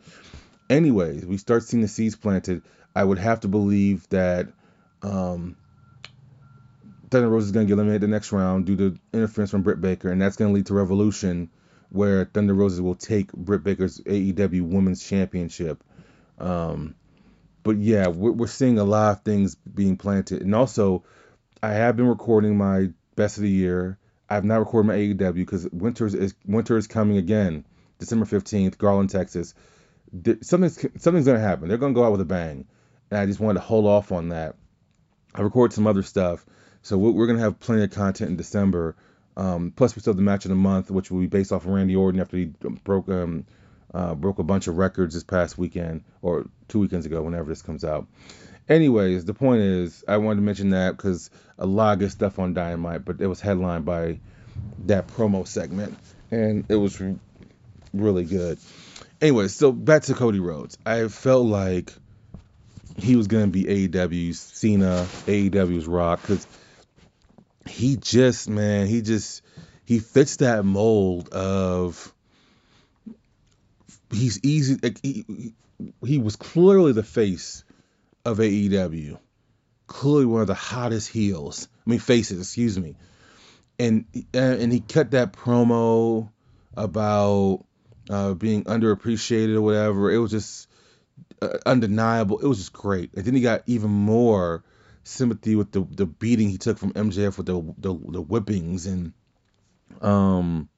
Anyways, 0.68 1.24
we 1.24 1.36
start 1.36 1.62
seeing 1.62 1.82
the 1.82 1.88
seeds 1.88 2.16
planted. 2.16 2.62
I 2.96 3.04
would 3.04 3.18
have 3.18 3.40
to 3.40 3.48
believe 3.48 4.08
that 4.08 4.48
um, 5.02 5.56
Thunder 7.10 7.28
Rosa 7.28 7.46
is 7.46 7.52
going 7.52 7.66
to 7.66 7.68
get 7.68 7.74
eliminated 7.74 8.02
the 8.02 8.08
next 8.08 8.32
round 8.32 8.66
due 8.66 8.76
to 8.76 8.98
interference 9.12 9.52
from 9.52 9.62
Britt 9.62 9.80
Baker, 9.80 10.10
and 10.10 10.20
that's 10.20 10.36
going 10.36 10.50
to 10.50 10.54
lead 10.54 10.66
to 10.66 10.74
Revolution, 10.74 11.50
where 11.90 12.24
Thunder 12.24 12.54
Rosa 12.54 12.82
will 12.82 12.96
take 12.96 13.32
Britt 13.32 13.62
Baker's 13.62 14.00
AEW 14.00 14.62
Women's 14.62 15.06
Championship. 15.06 15.84
Um, 16.38 16.96
but 17.62 17.76
yeah, 17.76 18.08
we're, 18.08 18.32
we're 18.32 18.46
seeing 18.48 18.80
a 18.80 18.84
lot 18.84 19.12
of 19.12 19.22
things 19.22 19.54
being 19.54 19.96
planted, 19.96 20.42
and 20.42 20.56
also 20.56 21.04
I 21.62 21.70
have 21.74 21.96
been 21.96 22.08
recording 22.08 22.58
my 22.58 22.88
best 23.14 23.36
of 23.36 23.44
the 23.44 23.50
year. 23.50 23.98
I've 24.28 24.44
not 24.44 24.60
recorded 24.60 24.88
my 24.88 24.94
AEW 24.94 25.34
because 25.34 25.68
winter 25.70 26.06
is 26.06 26.34
winter 26.46 26.76
is 26.76 26.86
coming 26.86 27.16
again. 27.18 27.64
December 27.98 28.24
15th, 28.24 28.78
Garland, 28.78 29.10
Texas. 29.10 29.54
Something's 30.42 30.80
something's 30.98 31.26
gonna 31.26 31.40
happen. 31.40 31.68
They're 31.68 31.78
gonna 31.78 31.94
go 31.94 32.04
out 32.04 32.12
with 32.12 32.20
a 32.20 32.26
bang, 32.26 32.66
and 33.10 33.20
I 33.20 33.26
just 33.26 33.40
wanted 33.40 33.60
to 33.60 33.66
hold 33.66 33.86
off 33.86 34.12
on 34.12 34.30
that. 34.30 34.56
I 35.34 35.42
recorded 35.42 35.74
some 35.74 35.86
other 35.86 36.02
stuff, 36.02 36.44
so 36.82 36.96
we're 36.96 37.26
gonna 37.26 37.40
have 37.40 37.60
plenty 37.60 37.82
of 37.84 37.90
content 37.90 38.30
in 38.30 38.36
December. 38.36 38.96
Um, 39.36 39.72
plus, 39.74 39.96
we 39.96 40.00
still 40.00 40.12
have 40.12 40.16
the 40.16 40.22
match 40.22 40.44
of 40.44 40.50
the 40.50 40.56
month, 40.56 40.90
which 40.90 41.10
will 41.10 41.20
be 41.20 41.26
based 41.26 41.52
off 41.52 41.64
of 41.64 41.72
Randy 41.72 41.96
Orton 41.96 42.20
after 42.20 42.36
he 42.36 42.46
broke 42.84 43.08
um, 43.08 43.46
uh, 43.92 44.14
broke 44.14 44.38
a 44.38 44.44
bunch 44.44 44.66
of 44.68 44.76
records 44.76 45.14
this 45.14 45.24
past 45.24 45.58
weekend 45.58 46.04
or 46.22 46.46
two 46.68 46.80
weekends 46.80 47.06
ago, 47.06 47.22
whenever 47.22 47.48
this 47.48 47.62
comes 47.62 47.84
out. 47.84 48.06
Anyways, 48.68 49.24
the 49.24 49.34
point 49.34 49.60
is, 49.60 50.04
I 50.08 50.16
wanted 50.16 50.36
to 50.36 50.42
mention 50.42 50.70
that 50.70 50.96
because 50.96 51.30
a 51.58 51.66
lot 51.66 51.94
of 51.94 51.98
good 51.98 52.10
stuff 52.10 52.38
on 52.38 52.54
Dynamite, 52.54 53.04
but 53.04 53.20
it 53.20 53.26
was 53.26 53.40
headlined 53.40 53.84
by 53.84 54.20
that 54.86 55.06
promo 55.08 55.46
segment, 55.46 55.98
and 56.30 56.64
it 56.68 56.76
was 56.76 57.00
really 57.92 58.24
good. 58.24 58.58
Anyway, 59.20 59.48
so 59.48 59.70
back 59.70 60.02
to 60.04 60.14
Cody 60.14 60.40
Rhodes. 60.40 60.78
I 60.86 61.08
felt 61.08 61.46
like 61.46 61.92
he 62.96 63.16
was 63.16 63.26
gonna 63.26 63.48
be 63.48 63.64
AEW's 63.64 64.38
Cena, 64.38 65.06
AEW's 65.26 65.86
Rock, 65.86 66.22
because 66.22 66.46
he 67.66 67.96
just, 67.96 68.48
man, 68.48 68.86
he 68.86 69.02
just 69.02 69.42
he 69.84 69.98
fits 69.98 70.36
that 70.36 70.64
mold 70.64 71.28
of 71.30 72.12
he's 74.10 74.40
easy. 74.42 74.78
He, 75.02 75.54
he 76.04 76.18
was 76.18 76.36
clearly 76.36 76.92
the 76.92 77.02
face 77.02 77.63
of 78.24 78.38
AEW, 78.38 79.18
clearly 79.86 80.26
one 80.26 80.40
of 80.40 80.46
the 80.46 80.54
hottest 80.54 81.08
heels. 81.08 81.68
I 81.86 81.90
mean 81.90 81.98
faces, 81.98 82.40
excuse 82.40 82.78
me. 82.78 82.96
And 83.78 84.06
and 84.32 84.72
he 84.72 84.80
cut 84.80 85.10
that 85.12 85.32
promo 85.32 86.30
about 86.76 87.64
uh, 88.08 88.34
being 88.34 88.64
underappreciated 88.64 89.54
or 89.56 89.62
whatever. 89.62 90.10
It 90.10 90.18
was 90.18 90.30
just 90.30 90.68
uh, 91.42 91.58
undeniable. 91.66 92.38
It 92.38 92.46
was 92.46 92.58
just 92.58 92.72
great. 92.72 93.14
And 93.14 93.24
then 93.24 93.34
he 93.34 93.40
got 93.40 93.62
even 93.66 93.90
more 93.90 94.64
sympathy 95.04 95.54
with 95.54 95.70
the 95.72 95.86
the 95.90 96.06
beating 96.06 96.48
he 96.48 96.58
took 96.58 96.78
from 96.78 96.92
MJF 96.92 97.36
with 97.36 97.46
the 97.46 97.74
the, 97.78 97.94
the 98.12 98.22
whippings 98.22 98.86
and 98.86 99.12
um 100.00 100.68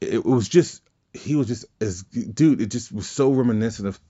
it, 0.00 0.14
it 0.14 0.24
was 0.24 0.48
just 0.48 0.82
he 1.12 1.36
was 1.36 1.48
just 1.48 1.66
as 1.80 2.02
dude 2.02 2.62
it 2.62 2.70
just 2.70 2.90
was 2.90 3.08
so 3.08 3.30
reminiscent 3.30 3.88
of 3.88 4.00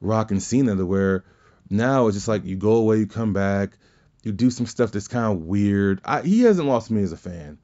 Rock 0.00 0.30
and 0.30 0.42
Cena 0.42 0.76
to 0.76 0.86
where 0.86 1.24
now 1.70 2.06
it's 2.06 2.16
just 2.16 2.28
like 2.28 2.44
you 2.44 2.56
go 2.56 2.76
away 2.76 2.98
you 2.98 3.06
come 3.06 3.32
back 3.32 3.78
you 4.22 4.32
do 4.32 4.50
some 4.50 4.66
stuff 4.66 4.90
that's 4.90 5.08
kind 5.08 5.32
of 5.32 5.44
weird. 5.44 6.00
I, 6.04 6.22
he 6.22 6.42
hasn't 6.42 6.66
lost 6.66 6.90
me 6.90 7.02
as 7.02 7.12
a 7.12 7.16
fan 7.16 7.58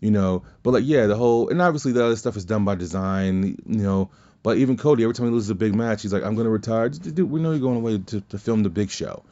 you 0.00 0.10
know 0.10 0.44
but 0.62 0.72
like 0.72 0.84
yeah 0.84 1.06
the 1.06 1.16
whole 1.16 1.48
and 1.48 1.62
obviously 1.62 1.92
the 1.92 2.04
other 2.04 2.16
stuff 2.16 2.36
is 2.36 2.44
done 2.44 2.64
by 2.64 2.74
design 2.74 3.56
you 3.66 3.78
know 3.78 4.10
but 4.42 4.58
even 4.58 4.76
Cody 4.76 5.02
every 5.02 5.14
time 5.14 5.26
he 5.26 5.32
loses 5.32 5.50
a 5.50 5.54
big 5.54 5.74
match 5.74 6.02
he's 6.02 6.12
like 6.12 6.22
I'm 6.22 6.34
gonna 6.34 6.50
retire. 6.50 6.88
Dude 6.88 7.30
we 7.30 7.40
know 7.40 7.52
you're 7.52 7.60
going 7.60 7.76
away 7.76 7.98
to, 7.98 8.20
to 8.20 8.38
film 8.38 8.62
the 8.62 8.70
big 8.70 8.90
show 8.90 9.22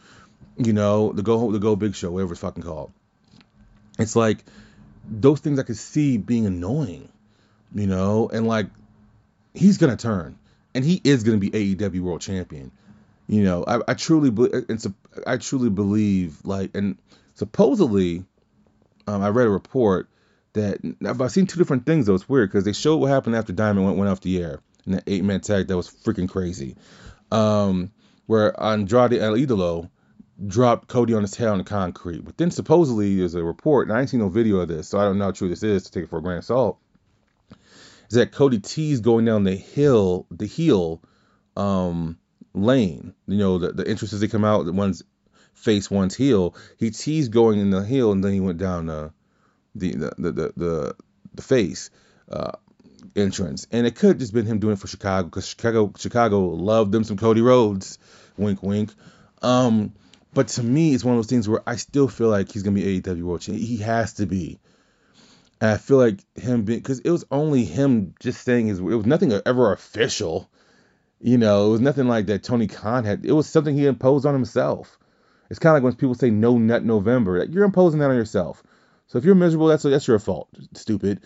you 0.56 0.72
know, 0.72 1.12
the 1.12 1.22
go 1.22 1.50
the 1.50 1.58
go 1.58 1.76
big 1.76 1.94
show, 1.94 2.10
whatever 2.10 2.32
it's 2.32 2.40
fucking 2.40 2.62
called. 2.62 2.92
It's 3.98 4.16
like 4.16 4.44
those 5.08 5.40
things 5.40 5.58
I 5.58 5.62
could 5.62 5.76
see 5.76 6.18
being 6.18 6.46
annoying, 6.46 7.08
you 7.74 7.86
know, 7.86 8.28
and 8.28 8.46
like 8.46 8.66
he's 9.54 9.78
gonna 9.78 9.96
turn, 9.96 10.38
and 10.74 10.84
he 10.84 11.00
is 11.04 11.22
gonna 11.22 11.38
be 11.38 11.50
AEW 11.50 12.00
World 12.00 12.20
Champion. 12.20 12.70
You 13.28 13.44
know, 13.44 13.64
I, 13.66 13.80
I 13.88 13.94
truly 13.94 14.30
believe, 14.30 14.64
and 14.68 14.94
I 15.26 15.36
truly 15.36 15.70
believe, 15.70 16.38
like, 16.44 16.70
and 16.74 16.98
supposedly, 17.34 18.24
um, 19.06 19.22
I 19.22 19.28
read 19.28 19.46
a 19.46 19.50
report 19.50 20.08
that 20.54 20.78
I've 21.06 21.32
seen 21.32 21.46
two 21.46 21.58
different 21.58 21.86
things 21.86 22.06
though. 22.06 22.14
It's 22.14 22.28
weird 22.28 22.50
because 22.50 22.64
they 22.64 22.72
showed 22.72 22.96
what 22.96 23.10
happened 23.10 23.36
after 23.36 23.52
Dynamite 23.52 23.84
went, 23.86 23.98
went 23.98 24.10
off 24.10 24.20
the 24.20 24.42
air 24.42 24.60
in 24.86 24.92
that 24.92 25.04
eight 25.06 25.24
man 25.24 25.40
tag 25.40 25.68
that 25.68 25.76
was 25.76 25.88
freaking 25.88 26.28
crazy. 26.28 26.76
Um, 27.30 27.90
where 28.26 28.60
Andrade 28.62 29.14
El 29.14 29.34
Idolo 29.34 29.88
dropped 30.46 30.88
Cody 30.88 31.14
on 31.14 31.22
his 31.22 31.34
head 31.34 31.48
on 31.48 31.58
the 31.58 31.64
concrete. 31.64 32.24
But 32.24 32.36
then 32.36 32.50
supposedly 32.50 33.16
there's 33.16 33.34
a 33.34 33.42
report, 33.42 33.88
and 33.88 33.96
I 33.96 34.00
ain't 34.00 34.10
seen 34.10 34.20
no 34.20 34.28
video 34.28 34.60
of 34.60 34.68
this, 34.68 34.88
so 34.88 34.98
I 34.98 35.04
don't 35.04 35.18
know 35.18 35.24
how 35.24 35.30
true 35.32 35.48
this 35.48 35.62
is 35.62 35.84
to 35.84 35.92
take 35.92 36.04
it 36.04 36.10
for 36.10 36.18
a 36.18 36.22
grain 36.22 36.38
of 36.38 36.44
salt. 36.44 36.78
Is 38.12 38.16
that 38.16 38.30
Cody 38.30 38.58
teased 38.58 39.02
going 39.02 39.24
down 39.24 39.44
the 39.44 39.56
hill, 39.56 40.26
the 40.30 40.44
heel 40.44 41.00
um, 41.56 42.18
lane. 42.52 43.14
You 43.26 43.38
know, 43.38 43.56
the, 43.56 43.72
the 43.72 43.88
entrances 43.88 44.20
they 44.20 44.28
come 44.28 44.44
out, 44.44 44.66
the 44.66 44.72
one's 44.72 45.02
face, 45.54 45.90
one's 45.90 46.14
heel. 46.14 46.54
He 46.78 46.90
teased 46.90 47.32
going 47.32 47.58
in 47.58 47.70
the 47.70 47.82
heel, 47.82 48.12
and 48.12 48.22
then 48.22 48.34
he 48.34 48.40
went 48.40 48.58
down 48.58 48.84
the 48.84 49.14
the 49.74 49.92
the 49.92 50.14
the 50.18 50.52
the, 50.54 50.96
the 51.32 51.42
face. 51.42 51.88
Uh, 52.30 52.52
entrance, 53.16 53.66
and 53.72 53.86
it 53.86 53.94
could 53.96 54.18
just 54.18 54.34
been 54.34 54.44
him 54.44 54.58
doing 54.58 54.74
it 54.74 54.78
for 54.78 54.88
Chicago 54.88 55.28
because 55.28 55.48
Chicago 55.48 55.90
Chicago 55.96 56.40
loved 56.48 56.92
them 56.92 57.04
some 57.04 57.16
Cody 57.16 57.40
Rhodes, 57.40 57.98
wink 58.36 58.62
wink. 58.62 58.92
Um, 59.40 59.94
but 60.34 60.48
to 60.48 60.62
me, 60.62 60.92
it's 60.92 61.02
one 61.02 61.14
of 61.14 61.18
those 61.18 61.30
things 61.30 61.48
where 61.48 61.62
I 61.66 61.76
still 61.76 62.08
feel 62.08 62.28
like 62.28 62.52
he's 62.52 62.62
gonna 62.62 62.74
be 62.74 63.00
AEW 63.00 63.22
World 63.22 63.40
Champion. 63.40 63.66
He 63.66 63.78
has 63.78 64.12
to 64.14 64.26
be. 64.26 64.60
And 65.62 65.70
I 65.70 65.76
feel 65.76 65.96
like 65.96 66.18
him 66.34 66.64
being 66.64 66.80
because 66.80 66.98
it 66.98 67.10
was 67.10 67.24
only 67.30 67.64
him 67.64 68.16
just 68.18 68.42
saying 68.42 68.66
his. 68.66 68.80
It 68.80 68.82
was 68.82 69.06
nothing 69.06 69.32
ever 69.46 69.72
official. 69.72 70.50
You 71.20 71.38
know, 71.38 71.68
it 71.68 71.70
was 71.70 71.80
nothing 71.80 72.08
like 72.08 72.26
that. 72.26 72.42
Tony 72.42 72.66
Khan 72.66 73.04
had. 73.04 73.24
It 73.24 73.30
was 73.30 73.48
something 73.48 73.76
he 73.76 73.86
imposed 73.86 74.26
on 74.26 74.34
himself. 74.34 74.98
It's 75.50 75.60
kind 75.60 75.70
of 75.70 75.76
like 75.76 75.84
when 75.84 75.94
people 75.94 76.16
say 76.16 76.30
"No 76.30 76.58
Nut 76.58 76.84
November." 76.84 77.38
Like 77.38 77.54
you're 77.54 77.62
imposing 77.62 78.00
that 78.00 78.10
on 78.10 78.16
yourself. 78.16 78.60
So 79.06 79.18
if 79.18 79.24
you're 79.24 79.36
miserable, 79.36 79.68
that's 79.68 79.84
that's 79.84 80.08
your 80.08 80.18
fault. 80.18 80.48
Stupid. 80.74 81.20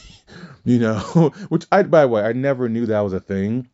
you 0.64 0.78
know, 0.78 0.98
which 1.48 1.64
I 1.72 1.82
by 1.84 2.02
the 2.02 2.08
way, 2.08 2.20
I 2.20 2.34
never 2.34 2.68
knew 2.68 2.84
that 2.84 3.00
was 3.00 3.14
a 3.14 3.20
thing 3.20 3.70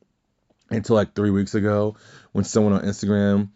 until 0.71 0.95
like 0.95 1.17
three 1.17 1.31
weeks 1.31 1.57
ago 1.57 1.97
when 2.31 2.45
someone 2.45 2.73
on 2.73 2.83
Instagram 2.83 3.49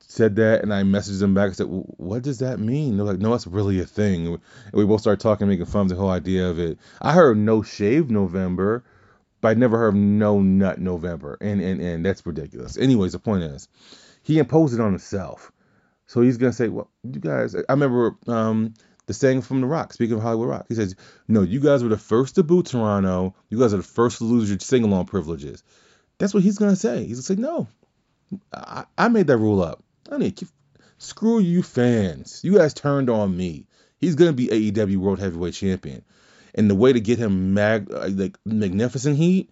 said 0.00 0.36
that, 0.36 0.62
and 0.62 0.72
I 0.72 0.82
messaged 0.82 1.20
them 1.20 1.34
back 1.34 1.48
and 1.48 1.56
said, 1.56 1.66
"What 1.66 2.22
does 2.22 2.38
that 2.38 2.58
mean?" 2.58 2.96
They're 2.96 3.06
like, 3.06 3.18
"No, 3.18 3.30
that's 3.30 3.46
really 3.46 3.80
a 3.80 3.84
thing." 3.84 4.26
And 4.26 4.40
we 4.72 4.84
both 4.84 5.00
started 5.00 5.20
talking, 5.20 5.48
making 5.48 5.66
fun 5.66 5.82
of 5.82 5.88
the 5.88 5.96
whole 5.96 6.10
idea 6.10 6.48
of 6.48 6.58
it. 6.58 6.78
I 7.00 7.12
heard 7.12 7.38
"No 7.38 7.62
Shave 7.62 8.10
November," 8.10 8.84
but 9.40 9.48
I 9.48 9.54
never 9.54 9.78
heard 9.78 9.94
"No 9.94 10.40
Nut 10.40 10.80
November," 10.80 11.36
and 11.40 11.60
and 11.60 11.80
and 11.80 12.04
that's 12.04 12.24
ridiculous. 12.26 12.78
Anyways, 12.78 13.12
the 13.12 13.18
point 13.18 13.44
is, 13.44 13.68
he 14.22 14.38
imposed 14.38 14.74
it 14.74 14.80
on 14.80 14.92
himself, 14.92 15.52
so 16.06 16.20
he's 16.22 16.38
gonna 16.38 16.52
say, 16.52 16.68
"Well, 16.68 16.90
you 17.02 17.20
guys," 17.20 17.54
I 17.54 17.72
remember 17.72 18.16
um, 18.26 18.74
the 19.06 19.14
saying 19.14 19.42
from 19.42 19.60
The 19.60 19.66
Rock. 19.66 19.92
Speaking 19.92 20.16
of 20.16 20.22
Hollywood 20.22 20.48
Rock, 20.48 20.66
he 20.68 20.74
says, 20.74 20.96
"No, 21.28 21.42
you 21.42 21.60
guys 21.60 21.82
were 21.82 21.90
the 21.90 21.98
first 21.98 22.36
to 22.36 22.42
boo 22.42 22.62
Toronto. 22.62 23.34
You 23.50 23.58
guys 23.58 23.74
are 23.74 23.78
the 23.78 23.82
first 23.82 24.18
to 24.18 24.24
lose 24.24 24.48
your 24.48 24.58
sing-along 24.60 25.06
privileges." 25.06 25.62
That's 26.18 26.32
what 26.32 26.42
he's 26.42 26.58
gonna 26.58 26.76
say. 26.76 27.04
He's 27.04 27.16
gonna 27.16 27.36
say, 27.36 27.42
"No, 27.42 27.66
I, 28.52 28.84
I 28.96 29.08
made 29.08 29.26
that 29.28 29.38
rule 29.38 29.62
up. 29.62 29.82
I 30.10 30.18
mean, 30.18 30.34
screw 30.98 31.38
you 31.38 31.62
fans. 31.62 32.40
You 32.42 32.56
guys 32.56 32.74
turned 32.74 33.10
on 33.10 33.36
me. 33.36 33.66
He's 33.98 34.14
gonna 34.14 34.32
be 34.32 34.48
AEW 34.48 34.96
World 34.96 35.18
Heavyweight 35.18 35.54
Champion, 35.54 36.02
and 36.54 36.70
the 36.70 36.74
way 36.74 36.92
to 36.92 37.00
get 37.00 37.18
him 37.18 37.54
mag 37.54 37.90
uh, 37.92 38.08
like 38.10 38.36
magnificent 38.44 39.16
heat. 39.16 39.50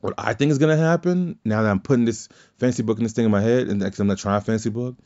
What 0.00 0.14
I 0.16 0.34
think 0.34 0.50
is 0.50 0.58
gonna 0.58 0.76
happen 0.76 1.38
now 1.44 1.62
that 1.62 1.70
I'm 1.70 1.80
putting 1.80 2.04
this 2.04 2.28
fancy 2.58 2.82
book 2.82 2.98
in 2.98 3.04
this 3.04 3.12
thing 3.12 3.24
in 3.24 3.30
my 3.30 3.42
head, 3.42 3.68
and 3.68 3.82
actually 3.82 4.04
I'm 4.04 4.08
not 4.08 4.18
trying 4.18 4.40
fancy 4.40 4.70
book. 4.70 4.96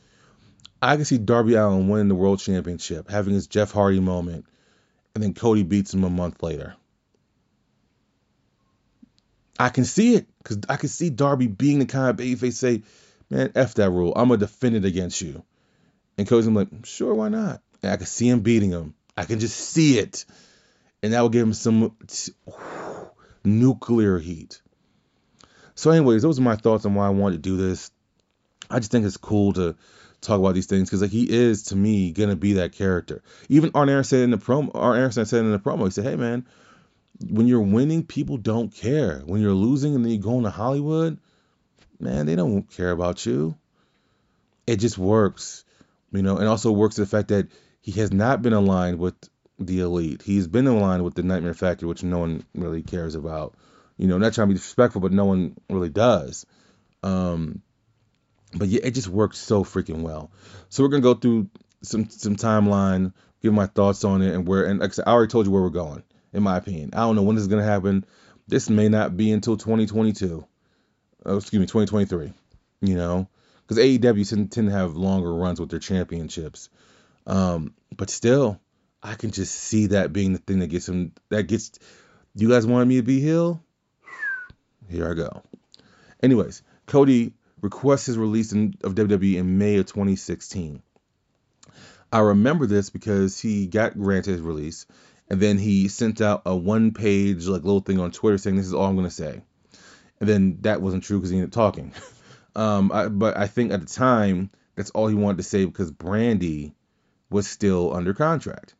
I 0.81 0.95
can 0.95 1.05
see 1.05 1.17
Darby 1.17 1.55
Allin 1.55 1.89
winning 1.89 2.09
the 2.09 2.15
World 2.15 2.39
Championship, 2.39 3.09
having 3.09 3.33
his 3.33 3.47
Jeff 3.47 3.71
Hardy 3.71 3.99
moment, 3.99 4.45
and 5.15 5.23
then 5.23 5.33
Cody 5.33 5.63
beats 5.63 5.93
him 5.93 6.03
a 6.03 6.09
month 6.09 6.43
later. 6.43 6.75
I 9.59 9.69
can 9.69 9.85
see 9.85 10.15
it 10.15 10.27
because 10.37 10.59
I 10.67 10.75
can 10.75 10.89
see 10.89 11.09
Darby 11.09 11.47
being 11.47 11.79
the 11.79 11.85
kind 11.85 12.09
of 12.09 12.17
babyface 12.17 12.53
say, 12.53 12.83
"Man, 13.29 13.51
f 13.55 13.75
that 13.75 13.89
rule. 13.89 14.13
I'm 14.15 14.27
gonna 14.27 14.39
defend 14.39 14.75
it 14.75 14.85
against 14.85 15.21
you." 15.21 15.43
And 16.17 16.27
Cody's 16.27 16.47
like, 16.47 16.69
"Sure, 16.83 17.13
why 17.13 17.29
not?" 17.29 17.61
And 17.81 17.91
I 17.91 17.97
can 17.97 18.05
see 18.05 18.27
him 18.27 18.41
beating 18.41 18.71
him. 18.71 18.93
I 19.15 19.25
can 19.25 19.39
just 19.39 19.57
see 19.57 19.97
it, 19.97 20.25
and 21.01 21.13
that 21.13 21.21
will 21.21 21.29
give 21.29 21.47
him 21.47 21.53
some 21.53 21.95
nuclear 23.43 24.19
heat. 24.19 24.61
So, 25.75 25.91
anyways, 25.91 26.21
those 26.21 26.39
are 26.39 26.43
my 26.43 26.55
thoughts 26.55 26.85
on 26.85 26.95
why 26.95 27.07
I 27.07 27.11
wanted 27.11 27.43
to 27.43 27.49
do 27.49 27.57
this. 27.57 27.91
I 28.69 28.79
just 28.79 28.91
think 28.91 29.05
it's 29.05 29.17
cool 29.17 29.53
to 29.53 29.75
talk 30.21 30.39
about 30.39 30.55
these 30.55 30.65
things 30.65 30.89
because 30.89 31.01
like 31.01 31.11
he 31.11 31.29
is 31.29 31.63
to 31.63 31.75
me 31.75 32.11
gonna 32.11 32.35
be 32.35 32.53
that 32.53 32.71
character. 32.73 33.21
Even 33.47 33.71
Arn 33.73 33.89
Anderson 33.89 34.17
said 34.17 34.23
in 34.23 34.31
the 34.31 34.37
promo, 34.37 34.71
Arn 34.73 34.97
Anderson 34.97 35.25
said 35.25 35.39
in 35.41 35.51
the 35.51 35.59
promo, 35.59 35.85
he 35.85 35.91
said, 35.91 36.05
"Hey 36.05 36.15
man." 36.15 36.45
When 37.21 37.47
you're 37.47 37.61
winning, 37.61 38.03
people 38.03 38.37
don't 38.37 38.73
care. 38.73 39.21
When 39.25 39.41
you're 39.41 39.53
losing 39.53 39.95
and 39.95 40.03
then 40.03 40.11
you 40.11 40.19
go 40.19 40.37
into 40.37 40.49
Hollywood, 40.49 41.17
man, 41.99 42.25
they 42.25 42.35
don't 42.35 42.69
care 42.69 42.91
about 42.91 43.25
you. 43.25 43.55
It 44.67 44.77
just 44.77 44.97
works, 44.97 45.63
you 46.11 46.23
know, 46.23 46.37
and 46.37 46.47
also 46.47 46.71
works 46.71 46.95
the 46.95 47.05
fact 47.05 47.29
that 47.29 47.47
he 47.81 47.91
has 47.93 48.11
not 48.11 48.41
been 48.41 48.53
aligned 48.53 48.99
with 48.99 49.15
the 49.59 49.81
elite. 49.81 50.21
He's 50.23 50.47
been 50.47 50.67
aligned 50.67 51.03
with 51.03 51.13
the 51.13 51.23
Nightmare 51.23 51.53
Factory, 51.53 51.87
which 51.87 52.03
no 52.03 52.19
one 52.19 52.43
really 52.53 52.81
cares 52.81 53.15
about. 53.15 53.55
You 53.97 54.07
know, 54.07 54.17
not 54.17 54.33
trying 54.33 54.47
to 54.47 54.53
be 54.53 54.57
disrespectful, 54.57 55.01
but 55.01 55.13
no 55.13 55.25
one 55.25 55.55
really 55.69 55.89
does. 55.89 56.45
Um, 57.03 57.61
but 58.53 58.67
yeah, 58.67 58.81
it 58.83 58.91
just 58.91 59.07
works 59.07 59.37
so 59.37 59.63
freaking 59.63 60.01
well. 60.01 60.31
So 60.69 60.83
we're 60.83 60.89
gonna 60.89 61.01
go 61.01 61.13
through 61.13 61.49
some 61.83 62.09
some 62.09 62.35
timeline, 62.35 63.13
give 63.41 63.53
my 63.53 63.67
thoughts 63.67 64.03
on 64.03 64.21
it, 64.21 64.33
and 64.33 64.47
where 64.47 64.65
and 64.65 64.79
like 64.79 64.89
I, 64.89 64.93
said, 64.93 65.05
I 65.07 65.11
already 65.11 65.31
told 65.31 65.45
you 65.45 65.51
where 65.51 65.61
we're 65.61 65.69
going 65.69 66.03
in 66.35 66.43
my 66.43 66.57
opinion. 66.57 66.91
I 66.93 66.97
don't 66.97 67.15
know 67.15 67.23
when 67.23 67.35
this 67.35 67.43
is 67.43 67.47
going 67.47 67.63
to 67.63 67.69
happen. 67.69 68.05
This 68.47 68.69
may 68.69 68.89
not 68.89 69.17
be 69.17 69.31
until 69.31 69.57
2022. 69.57 70.45
Oh, 71.25 71.37
excuse 71.37 71.59
me, 71.59 71.65
2023. 71.65 72.33
You 72.81 72.95
know, 72.95 73.27
because 73.61 73.83
AEW 73.83 74.29
tend, 74.29 74.51
tend 74.51 74.67
to 74.67 74.73
have 74.73 74.95
longer 74.95 75.33
runs 75.33 75.59
with 75.59 75.69
their 75.69 75.79
championships. 75.79 76.69
Um, 77.25 77.73
but 77.95 78.09
still, 78.09 78.59
I 79.01 79.15
can 79.15 79.31
just 79.31 79.55
see 79.55 79.87
that 79.87 80.13
being 80.13 80.33
the 80.33 80.39
thing 80.39 80.59
that 80.59 80.67
gets 80.67 80.87
him. 80.87 81.13
That 81.29 81.43
gets. 81.43 81.71
You 82.35 82.49
guys 82.49 82.67
wanted 82.67 82.87
me 82.87 82.97
to 82.97 83.03
be 83.03 83.21
heel? 83.21 83.63
Here 84.89 85.09
I 85.09 85.13
go. 85.13 85.41
Anyways, 86.21 86.61
Cody 86.85 87.33
requests 87.61 88.05
his 88.05 88.17
release 88.17 88.51
in, 88.51 88.75
of 88.83 88.93
WWE 88.95 89.35
in 89.35 89.57
May 89.57 89.77
of 89.77 89.85
2016. 89.87 90.83
I 92.11 92.19
remember 92.19 92.67
this 92.67 92.89
because 92.89 93.39
he 93.39 93.67
got 93.67 93.97
granted 93.97 94.31
his 94.31 94.41
release, 94.41 94.85
and 95.29 95.39
then 95.39 95.57
he 95.57 95.87
sent 95.87 96.21
out 96.21 96.43
a 96.45 96.55
one-page 96.55 97.47
like 97.47 97.63
little 97.63 97.79
thing 97.79 97.99
on 97.99 98.11
Twitter 98.11 98.37
saying, 98.37 98.55
"This 98.55 98.67
is 98.67 98.73
all 98.73 98.85
I'm 98.85 99.03
to 99.03 99.09
say." 99.09 99.41
And 100.19 100.29
then 100.29 100.57
that 100.61 100.81
wasn't 100.81 101.03
true 101.03 101.17
because 101.17 101.29
he 101.29 101.37
ended 101.37 101.49
up 101.49 101.53
talking. 101.53 101.93
um, 102.55 102.91
I, 102.91 103.07
but 103.07 103.37
I 103.37 103.47
think 103.47 103.71
at 103.71 103.81
the 103.81 103.85
time 103.85 104.49
that's 104.75 104.91
all 104.91 105.07
he 105.07 105.15
wanted 105.15 105.37
to 105.37 105.43
say 105.43 105.65
because 105.65 105.91
Brandi 105.91 106.73
was 107.29 107.47
still 107.47 107.93
under 107.93 108.13
contract. 108.13 108.75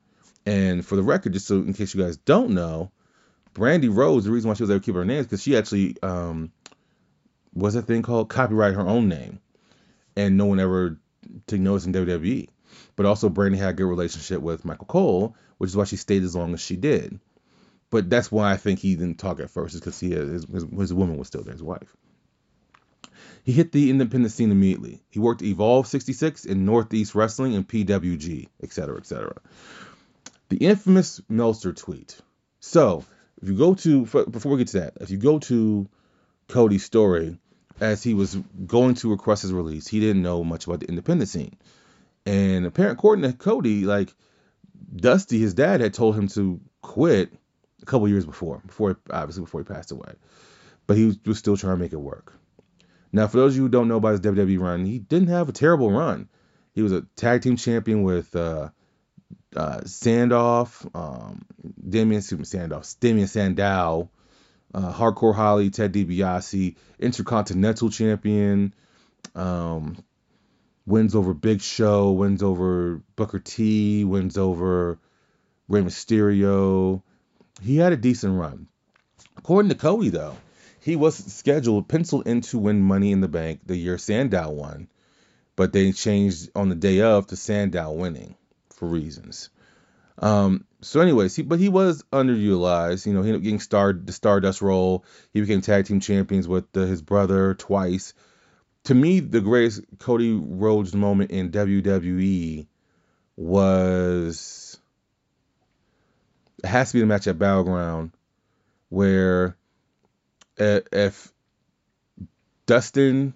And 0.45 0.85
for 0.85 0.95
the 0.95 1.03
record, 1.03 1.33
just 1.33 1.47
so 1.47 1.55
in 1.55 1.73
case 1.73 1.93
you 1.93 2.03
guys 2.03 2.17
don't 2.17 2.51
know, 2.51 2.91
Brandi 3.53 3.93
Rhodes, 3.93 4.25
the 4.25 4.31
reason 4.31 4.49
why 4.49 4.53
she 4.53 4.63
was 4.63 4.69
able 4.69 4.79
to 4.79 4.85
keep 4.85 4.95
her 4.95 5.05
name 5.05 5.19
is 5.19 5.25
because 5.25 5.41
she 5.41 5.57
actually 5.57 5.95
um, 6.03 6.51
was 7.53 7.75
a 7.75 7.81
thing 7.81 8.01
called 8.01 8.29
copyright 8.29 8.75
her 8.75 8.87
own 8.87 9.07
name, 9.07 9.39
and 10.15 10.37
no 10.37 10.45
one 10.45 10.59
ever 10.59 10.99
took 11.47 11.59
notice 11.59 11.85
in 11.85 11.93
WWE. 11.93 12.49
But 12.95 13.05
also, 13.05 13.29
Brandi 13.29 13.57
had 13.57 13.69
a 13.69 13.73
good 13.73 13.85
relationship 13.85 14.41
with 14.41 14.65
Michael 14.65 14.85
Cole, 14.85 15.35
which 15.57 15.69
is 15.69 15.75
why 15.75 15.83
she 15.83 15.97
stayed 15.97 16.23
as 16.23 16.35
long 16.35 16.53
as 16.53 16.61
she 16.61 16.75
did. 16.75 17.19
But 17.89 18.09
that's 18.09 18.31
why 18.31 18.51
I 18.51 18.57
think 18.57 18.79
he 18.79 18.95
didn't 18.95 19.19
talk 19.19 19.39
at 19.39 19.49
first, 19.49 19.75
is 19.75 19.81
because 19.81 19.99
he 19.99 20.11
his, 20.11 20.45
his, 20.45 20.65
his 20.77 20.93
woman 20.93 21.17
was 21.17 21.27
still 21.27 21.43
there, 21.43 21.53
his 21.53 21.63
wife. 21.63 21.95
He 23.43 23.51
hit 23.51 23.71
the 23.71 23.91
independent 23.91 24.33
scene 24.33 24.51
immediately. 24.51 25.03
He 25.09 25.19
worked 25.19 25.43
Evolve 25.43 25.87
66 25.87 26.45
in 26.45 26.65
Northeast 26.65 27.13
Wrestling 27.13 27.53
and 27.53 27.67
PWG, 27.67 28.47
etc., 28.63 28.97
etc. 28.97 29.35
The 30.49 30.57
infamous 30.57 31.21
Meltzer 31.29 31.73
tweet. 31.73 32.17
So, 32.59 33.05
if 33.41 33.47
you 33.47 33.55
go 33.55 33.75
to, 33.75 34.05
before 34.05 34.51
we 34.51 34.57
get 34.57 34.67
to 34.69 34.79
that, 34.79 34.93
if 35.01 35.11
you 35.11 35.17
go 35.17 35.37
to 35.39 35.87
Cody's 36.47 36.83
story, 36.83 37.37
as 37.79 38.01
he 38.01 38.13
was 38.13 38.35
going 38.65 38.95
to 38.95 39.11
request 39.11 39.43
his 39.43 39.53
release, 39.53 39.87
he 39.87 39.99
didn't 39.99 40.21
know 40.21 40.43
much 40.43 40.65
about 40.65 40.79
the 40.79 40.87
independent 40.87 41.29
scene. 41.29 41.55
And 42.25 42.65
apparently, 42.65 42.97
according 42.97 43.31
to 43.31 43.37
Cody, 43.37 43.85
like 43.85 44.13
Dusty, 44.95 45.39
his 45.39 45.53
dad, 45.53 45.81
had 45.81 45.93
told 45.93 46.15
him 46.15 46.27
to 46.29 46.59
quit 46.81 47.31
a 47.81 47.85
couple 47.85 48.07
years 48.07 48.25
before, 48.25 48.61
before 48.65 48.97
obviously 49.11 49.43
before 49.43 49.61
he 49.61 49.65
passed 49.65 49.91
away. 49.91 50.13
But 50.87 50.97
he 50.97 51.17
was 51.25 51.37
still 51.37 51.57
trying 51.57 51.75
to 51.75 51.81
make 51.81 51.93
it 51.93 51.97
work. 51.97 52.33
Now, 53.11 53.27
for 53.27 53.37
those 53.37 53.53
of 53.53 53.57
you 53.57 53.63
who 53.63 53.69
don't 53.69 53.87
know 53.87 53.97
about 53.97 54.11
his 54.11 54.21
WWE 54.21 54.59
run, 54.59 54.85
he 54.85 54.99
didn't 54.99 55.29
have 55.29 55.49
a 55.49 55.53
terrible 55.53 55.91
run. 55.91 56.27
He 56.73 56.81
was 56.81 56.91
a 56.91 57.03
tag 57.15 57.41
team 57.41 57.55
champion 57.55 58.03
with 58.03 58.35
uh, 58.35 58.69
uh, 59.55 59.79
Sandoff, 59.81 60.85
um, 60.93 61.45
Damien 61.87 62.21
Sandoff, 62.21 62.99
Damien 62.99 63.27
Sandow, 63.27 64.09
uh, 64.73 64.91
Hardcore 64.91 65.33
Holly, 65.33 65.69
Ted 65.69 65.93
DiBiase, 65.93 66.75
Intercontinental 66.99 67.89
Champion, 67.89 68.73
um, 69.33 69.97
wins 70.85 71.15
over 71.15 71.33
Big 71.33 71.61
Show, 71.61 72.11
wins 72.11 72.43
over 72.43 73.01
Booker 73.15 73.39
T, 73.39 74.03
wins 74.03 74.37
over 74.37 74.99
Rey 75.67 75.81
Mysterio. 75.81 77.01
He 77.61 77.77
had 77.77 77.93
a 77.93 77.97
decent 77.97 78.37
run. 78.37 78.67
According 79.37 79.69
to 79.69 79.75
Cody, 79.75 80.09
though, 80.09 80.37
he 80.79 80.95
was 80.95 81.15
scheduled, 81.15 81.87
penciled 81.87 82.27
in 82.27 82.41
to 82.41 82.59
win 82.59 82.81
Money 82.81 83.11
in 83.11 83.21
the 83.21 83.27
Bank 83.27 83.61
the 83.65 83.75
year 83.75 83.97
Sandow 83.97 84.51
won, 84.51 84.87
but 85.55 85.73
they 85.73 85.91
changed 85.91 86.51
on 86.55 86.69
the 86.69 86.75
day 86.75 87.01
of 87.01 87.27
to 87.27 87.35
Sandow 87.35 87.91
winning 87.91 88.35
for 88.69 88.87
reasons. 88.87 89.49
Um, 90.19 90.65
so, 90.81 91.01
anyways, 91.01 91.35
he 91.35 91.41
but 91.41 91.59
he 91.59 91.69
was 91.69 92.03
underutilized. 92.13 93.05
You 93.05 93.13
know, 93.13 93.21
he 93.21 93.29
ended 93.29 93.41
up 93.41 93.43
getting 93.43 93.59
starred 93.59 94.05
the 94.05 94.13
Stardust 94.13 94.61
role. 94.61 95.03
He 95.33 95.41
became 95.41 95.61
tag 95.61 95.85
team 95.85 95.99
champions 95.99 96.47
with 96.47 96.71
the, 96.71 96.85
his 96.85 97.01
brother 97.01 97.53
twice. 97.55 98.13
To 98.85 98.93
me, 98.93 99.19
the 99.19 99.41
greatest 99.41 99.81
Cody 99.99 100.33
Rhodes 100.33 100.93
moment 100.93 101.31
in 101.31 101.51
WWE 101.51 102.67
was 103.35 104.79
it 106.63 106.67
has 106.67 106.91
to 106.91 106.93
be 106.93 106.99
the 107.01 107.05
match 107.05 107.27
at 107.27 107.39
Battleground 107.39 108.11
where 108.89 109.57
if 110.57 111.33
Dustin 112.65 113.33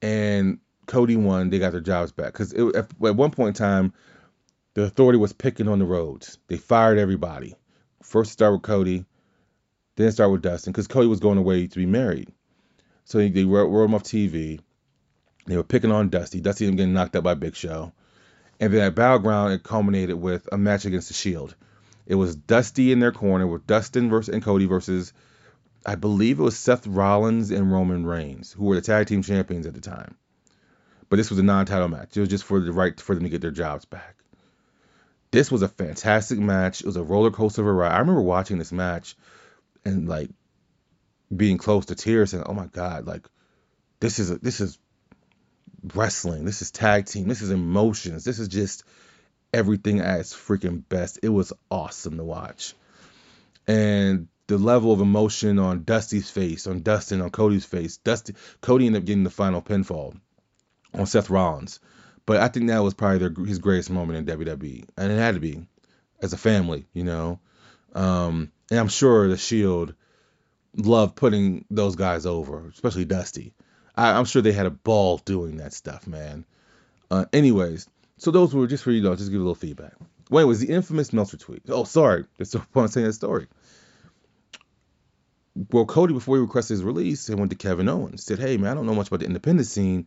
and 0.00 0.58
Cody 0.86 1.16
won, 1.16 1.50
they 1.50 1.58
got 1.58 1.72
their 1.72 1.80
jobs 1.80 2.12
back. 2.12 2.32
Because 2.32 2.52
at 2.54 2.92
one 2.96 3.30
point 3.30 3.48
in 3.48 3.54
time, 3.54 3.92
the 4.74 4.84
authority 4.84 5.18
was 5.18 5.32
picking 5.32 5.68
on 5.68 5.78
the 5.78 5.84
Rhodes. 5.84 6.38
They 6.46 6.56
fired 6.56 6.98
everybody. 6.98 7.54
First 8.02 8.32
start 8.32 8.52
with 8.52 8.62
Cody, 8.62 9.04
then 9.96 10.12
start 10.12 10.30
with 10.30 10.42
Dustin, 10.42 10.72
because 10.72 10.86
Cody 10.86 11.08
was 11.08 11.20
going 11.20 11.38
away 11.38 11.66
to 11.66 11.78
be 11.78 11.86
married. 11.86 12.32
So 13.04 13.18
they, 13.18 13.28
they 13.28 13.44
wrote, 13.44 13.68
wrote 13.68 13.86
him 13.86 13.94
off 13.94 14.04
TV. 14.04 14.60
They 15.48 15.56
were 15.56 15.64
picking 15.64 15.90
on 15.90 16.10
Dusty. 16.10 16.40
Dusty 16.40 16.66
ended 16.66 16.76
getting 16.76 16.92
knocked 16.92 17.16
out 17.16 17.22
by 17.22 17.32
Big 17.32 17.56
Show. 17.56 17.92
And 18.60 18.72
then 18.72 18.82
at 18.82 18.94
Battleground, 18.94 19.54
it 19.54 19.62
culminated 19.62 20.20
with 20.20 20.46
a 20.52 20.58
match 20.58 20.84
against 20.84 21.08
the 21.08 21.14
Shield. 21.14 21.54
It 22.06 22.16
was 22.16 22.36
Dusty 22.36 22.92
in 22.92 23.00
their 23.00 23.12
corner 23.12 23.46
with 23.46 23.66
Dustin 23.66 24.10
versus 24.10 24.34
and 24.34 24.42
Cody 24.42 24.66
versus, 24.66 25.14
I 25.86 25.94
believe 25.94 26.38
it 26.38 26.42
was 26.42 26.58
Seth 26.58 26.86
Rollins 26.86 27.50
and 27.50 27.72
Roman 27.72 28.04
Reigns, 28.04 28.52
who 28.52 28.66
were 28.66 28.74
the 28.74 28.82
tag 28.82 29.06
team 29.06 29.22
champions 29.22 29.66
at 29.66 29.72
the 29.72 29.80
time. 29.80 30.16
But 31.08 31.16
this 31.16 31.30
was 31.30 31.38
a 31.38 31.42
non-title 31.42 31.88
match. 31.88 32.14
It 32.14 32.20
was 32.20 32.28
just 32.28 32.44
for 32.44 32.60
the 32.60 32.70
right 32.70 33.00
for 33.00 33.14
them 33.14 33.24
to 33.24 33.30
get 33.30 33.40
their 33.40 33.50
jobs 33.50 33.86
back. 33.86 34.16
This 35.30 35.50
was 35.50 35.62
a 35.62 35.68
fantastic 35.68 36.38
match. 36.38 36.82
It 36.82 36.86
was 36.86 36.96
a 36.96 37.02
roller 37.02 37.30
coaster 37.30 37.62
of 37.62 37.68
a 37.68 37.72
ride. 37.72 37.92
I 37.92 38.00
remember 38.00 38.20
watching 38.20 38.58
this 38.58 38.72
match 38.72 39.16
and 39.82 40.06
like 40.08 40.28
being 41.34 41.56
close 41.56 41.86
to 41.86 41.94
tears 41.94 42.34
and 42.34 42.44
oh 42.46 42.52
my 42.52 42.66
god, 42.66 43.06
like 43.06 43.26
this 44.00 44.18
is 44.18 44.30
a, 44.30 44.38
this 44.38 44.60
is 44.60 44.78
wrestling. 45.94 46.44
This 46.44 46.62
is 46.62 46.70
tag 46.70 47.06
team. 47.06 47.28
This 47.28 47.42
is 47.42 47.50
emotions. 47.50 48.24
This 48.24 48.38
is 48.38 48.48
just 48.48 48.84
everything 49.52 50.00
at 50.00 50.20
its 50.20 50.34
freaking 50.34 50.82
best. 50.88 51.18
It 51.22 51.28
was 51.28 51.52
awesome 51.70 52.16
to 52.16 52.24
watch. 52.24 52.74
And 53.66 54.28
the 54.46 54.58
level 54.58 54.92
of 54.92 55.00
emotion 55.00 55.58
on 55.58 55.84
Dusty's 55.84 56.30
face, 56.30 56.66
on 56.66 56.82
Dustin, 56.82 57.20
on 57.20 57.30
Cody's 57.30 57.66
face. 57.66 57.98
Dusty 57.98 58.34
Cody 58.60 58.86
ended 58.86 59.02
up 59.02 59.06
getting 59.06 59.24
the 59.24 59.30
final 59.30 59.62
pinfall 59.62 60.18
on 60.94 61.06
Seth 61.06 61.30
Rollins. 61.30 61.80
But 62.26 62.38
I 62.38 62.48
think 62.48 62.68
that 62.68 62.82
was 62.82 62.94
probably 62.94 63.18
their, 63.18 63.46
his 63.46 63.58
greatest 63.58 63.90
moment 63.90 64.28
in 64.28 64.38
WWE, 64.38 64.84
and 64.98 65.12
it 65.12 65.16
had 65.16 65.34
to 65.34 65.40
be 65.40 65.66
as 66.20 66.34
a 66.34 66.38
family, 66.38 66.86
you 66.92 67.04
know. 67.04 67.40
Um, 67.94 68.52
and 68.70 68.78
I'm 68.78 68.88
sure 68.88 69.28
the 69.28 69.38
Shield 69.38 69.94
loved 70.76 71.16
putting 71.16 71.64
those 71.70 71.96
guys 71.96 72.26
over, 72.26 72.68
especially 72.68 73.06
Dusty. 73.06 73.54
I, 73.98 74.18
am 74.18 74.24
sure 74.24 74.42
they 74.42 74.52
had 74.52 74.66
a 74.66 74.70
ball 74.70 75.18
doing 75.18 75.58
that 75.58 75.72
stuff, 75.72 76.06
man. 76.06 76.44
Uh, 77.10 77.24
anyways, 77.32 77.88
so 78.16 78.30
those 78.30 78.54
were 78.54 78.66
just 78.66 78.84
for 78.84 78.92
you 78.92 79.02
know, 79.02 79.14
just 79.16 79.30
give 79.30 79.40
a 79.40 79.42
little 79.42 79.54
feedback. 79.54 79.94
Well, 80.30 80.44
it 80.44 80.48
was 80.48 80.60
the 80.60 80.72
infamous 80.72 81.12
Meltzer 81.12 81.36
tweet. 81.36 81.62
Oh, 81.68 81.84
sorry, 81.84 82.24
that's 82.38 82.52
the 82.52 82.60
point 82.60 82.86
of 82.86 82.92
saying 82.92 83.06
that 83.06 83.12
story. 83.14 83.48
Well, 85.72 85.86
Cody, 85.86 86.14
before 86.14 86.36
he 86.36 86.42
requested 86.42 86.76
his 86.76 86.84
release, 86.84 87.26
he 87.26 87.34
went 87.34 87.50
to 87.50 87.56
Kevin 87.56 87.88
Owens. 87.88 88.22
Said, 88.22 88.38
"Hey, 88.38 88.56
man, 88.56 88.70
I 88.70 88.74
don't 88.74 88.86
know 88.86 88.94
much 88.94 89.08
about 89.08 89.20
the 89.20 89.26
independent 89.26 89.66
scene, 89.66 90.06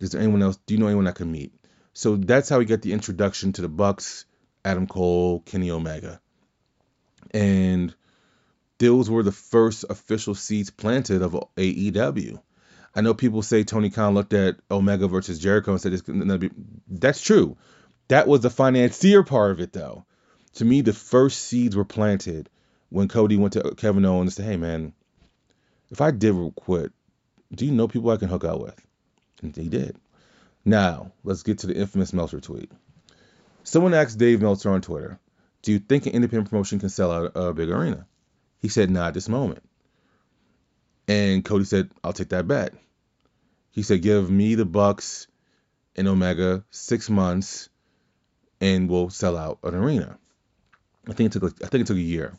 is 0.00 0.10
there 0.10 0.20
anyone 0.20 0.42
else? 0.42 0.58
Do 0.66 0.74
you 0.74 0.80
know 0.80 0.86
anyone 0.86 1.06
I 1.06 1.12
can 1.12 1.30
meet? 1.30 1.52
So 1.92 2.16
that's 2.16 2.48
how 2.48 2.58
we 2.58 2.64
get 2.64 2.82
the 2.82 2.92
introduction 2.92 3.52
to 3.52 3.62
the 3.62 3.68
Bucks, 3.68 4.24
Adam 4.64 4.86
Cole, 4.86 5.40
Kenny 5.40 5.70
Omega. 5.70 6.20
And 7.32 7.94
those 8.78 9.10
were 9.10 9.22
the 9.22 9.32
first 9.32 9.84
official 9.88 10.34
seeds 10.34 10.70
planted 10.70 11.22
of 11.22 11.32
AEW. 11.56 12.40
I 12.94 13.02
know 13.02 13.14
people 13.14 13.42
say 13.42 13.62
Tony 13.62 13.90
Khan 13.90 14.14
looked 14.14 14.32
at 14.32 14.56
Omega 14.70 15.06
versus 15.06 15.38
Jericho 15.38 15.72
and 15.72 15.80
said 15.80 16.40
be 16.40 16.50
that's 16.88 17.20
true. 17.20 17.56
That 18.08 18.26
was 18.26 18.40
the 18.40 18.50
financier 18.50 19.22
part 19.22 19.52
of 19.52 19.60
it 19.60 19.72
though. 19.72 20.04
To 20.54 20.64
me, 20.64 20.80
the 20.80 20.92
first 20.92 21.42
seeds 21.42 21.76
were 21.76 21.84
planted 21.84 22.50
when 22.88 23.06
Cody 23.06 23.36
went 23.36 23.52
to 23.52 23.74
Kevin 23.76 24.04
Owens 24.04 24.36
and 24.36 24.44
said, 24.44 24.50
Hey 24.50 24.56
man, 24.56 24.92
if 25.90 26.00
I 26.00 26.10
did 26.10 26.34
quit, 26.56 26.92
do 27.54 27.64
you 27.66 27.72
know 27.72 27.88
people 27.88 28.10
I 28.10 28.16
can 28.16 28.28
hook 28.28 28.44
out 28.44 28.60
with? 28.60 28.80
And 29.42 29.54
he 29.54 29.68
did. 29.68 29.96
Now, 30.64 31.12
let's 31.24 31.42
get 31.42 31.60
to 31.60 31.66
the 31.66 31.76
infamous 31.76 32.12
Meltzer 32.12 32.40
tweet. 32.40 32.70
Someone 33.64 33.94
asked 33.94 34.18
Dave 34.18 34.40
Meltzer 34.40 34.70
on 34.70 34.82
Twitter, 34.82 35.18
Do 35.62 35.72
you 35.72 35.78
think 35.78 36.06
an 36.06 36.12
independent 36.12 36.50
promotion 36.50 36.80
can 36.80 36.88
sell 36.88 37.10
out 37.10 37.32
a 37.34 37.52
big 37.52 37.70
arena? 37.70 38.06
He 38.60 38.68
said, 38.68 38.90
Not 38.90 39.08
at 39.08 39.14
this 39.14 39.28
moment. 39.28 39.62
And 41.10 41.44
Cody 41.44 41.64
said, 41.64 41.90
I'll 42.04 42.12
take 42.12 42.28
that 42.28 42.46
bet. 42.46 42.72
He 43.72 43.82
said, 43.82 44.00
Give 44.02 44.30
me 44.30 44.54
the 44.54 44.64
Bucks 44.64 45.26
and 45.96 46.06
Omega 46.06 46.62
six 46.70 47.10
months 47.10 47.68
and 48.60 48.88
we'll 48.88 49.10
sell 49.10 49.36
out 49.36 49.58
an 49.64 49.74
arena. 49.74 50.18
I 51.08 51.12
think 51.14 51.34
it 51.34 51.40
took 51.40 51.64
I 51.64 51.66
think 51.66 51.82
it 51.82 51.86
took 51.88 51.96
a 51.96 52.00
year. 52.00 52.34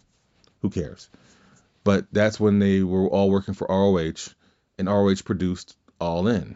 Who 0.61 0.69
cares? 0.69 1.09
But 1.83 2.05
that's 2.13 2.39
when 2.39 2.59
they 2.59 2.81
were 2.81 3.07
all 3.07 3.29
working 3.29 3.55
for 3.55 3.67
ROH, 3.67 4.33
and 4.77 4.87
ROH 4.87 5.15
produced 5.25 5.75
All 5.99 6.27
In. 6.27 6.55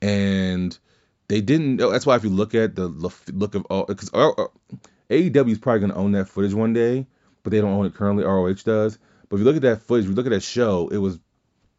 And 0.00 0.78
they 1.28 1.40
didn't. 1.40 1.80
oh, 1.80 1.90
That's 1.90 2.06
why 2.06 2.14
if 2.14 2.22
you 2.22 2.30
look 2.30 2.54
at 2.54 2.76
the 2.76 2.86
look 2.86 3.54
of 3.54 3.64
all, 3.70 3.86
because 3.86 4.10
uh, 4.12 4.32
AEW 5.10 5.50
is 5.50 5.58
probably 5.58 5.80
going 5.80 5.92
to 5.92 5.96
own 5.96 6.12
that 6.12 6.28
footage 6.28 6.54
one 6.54 6.74
day, 6.74 7.06
but 7.42 7.50
they 7.50 7.60
don't 7.60 7.72
own 7.72 7.86
it 7.86 7.94
currently. 7.94 8.24
ROH 8.24 8.52
does. 8.64 8.98
But 9.28 9.36
if 9.36 9.40
you 9.40 9.44
look 9.44 9.56
at 9.56 9.62
that 9.62 9.82
footage, 9.82 10.04
if 10.04 10.10
you 10.10 10.16
look 10.16 10.26
at 10.26 10.32
that 10.32 10.42
show, 10.42 10.88
it 10.88 10.98
was 10.98 11.18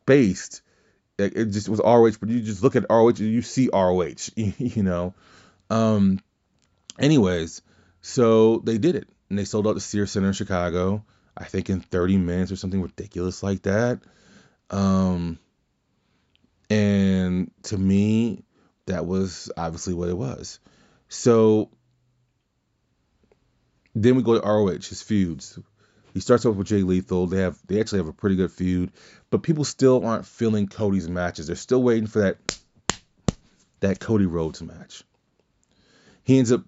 based. 0.06 0.62
It 1.18 1.46
just 1.46 1.68
was 1.68 1.82
ROH, 1.84 2.18
but 2.20 2.30
you 2.30 2.42
just 2.42 2.62
look 2.62 2.76
at 2.76 2.86
ROH, 2.90 3.14
you 3.18 3.42
see 3.42 3.70
ROH. 3.74 4.30
You 4.36 4.84
know. 4.84 5.14
Um. 5.70 6.20
Anyways, 7.00 7.62
so 8.02 8.58
they 8.60 8.78
did 8.78 8.96
it, 8.96 9.08
and 9.30 9.38
they 9.38 9.46
sold 9.46 9.68
out 9.68 9.74
the 9.74 9.80
Sears 9.80 10.12
Center 10.12 10.28
in 10.28 10.34
Chicago. 10.34 11.04
I 11.36 11.44
think 11.44 11.70
in 11.70 11.82
30 11.82 12.18
minutes 12.18 12.52
or 12.52 12.56
something 12.56 12.82
ridiculous 12.82 13.44
like 13.44 13.64
that. 13.64 14.00
Um. 14.70 15.40
And 16.70 17.52
to 17.64 17.78
me, 17.78 18.44
that 18.88 19.06
was 19.06 19.52
obviously 19.56 19.94
what 19.94 20.10
it 20.10 20.18
was. 20.18 20.60
So 21.10 21.70
then 23.96 24.16
we 24.16 24.24
go 24.24 24.40
to 24.40 24.46
ROH, 24.46 24.88
his 24.90 25.02
feuds. 25.02 25.58
He 26.18 26.22
starts 26.22 26.48
off 26.48 26.56
with 26.56 26.66
Jay 26.66 26.82
Lethal. 26.82 27.28
They 27.28 27.42
have 27.42 27.60
they 27.68 27.80
actually 27.80 28.00
have 28.00 28.08
a 28.08 28.12
pretty 28.12 28.36
good 28.36 28.52
feud, 28.52 28.92
but 29.30 29.44
people 29.44 29.64
still 29.64 30.04
aren't 30.04 30.26
feeling 30.26 30.66
Cody's 30.66 31.08
matches. 31.08 31.46
They're 31.46 31.56
still 31.56 31.84
waiting 31.84 32.08
for 32.08 32.22
that 32.22 32.38
that 33.82 34.00
Cody 34.00 34.26
Rhodes 34.26 34.64
match. 34.64 35.04
He 36.24 36.40
ends 36.40 36.52
up 36.52 36.64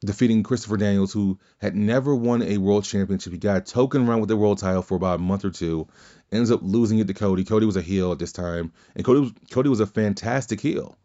defeating 0.00 0.42
Christopher 0.42 0.76
Daniels, 0.76 1.12
who 1.12 1.38
had 1.58 1.76
never 1.76 2.16
won 2.16 2.42
a 2.42 2.58
world 2.58 2.82
championship. 2.82 3.32
He 3.32 3.38
got 3.38 3.58
a 3.58 3.60
token 3.60 4.08
run 4.08 4.18
with 4.18 4.28
the 4.28 4.36
world 4.36 4.58
title 4.58 4.82
for 4.82 4.96
about 4.96 5.20
a 5.20 5.22
month 5.22 5.44
or 5.44 5.50
two, 5.50 5.86
ends 6.32 6.50
up 6.50 6.58
losing 6.64 6.98
it 6.98 7.06
to 7.06 7.14
Cody. 7.14 7.44
Cody 7.44 7.64
was 7.64 7.76
a 7.76 7.80
heel 7.80 8.10
at 8.10 8.18
this 8.18 8.32
time, 8.32 8.72
and 8.96 9.04
Cody 9.04 9.20
was, 9.20 9.32
Cody 9.52 9.68
was 9.68 9.78
a 9.78 9.86
fantastic 9.86 10.60
heel, 10.60 10.98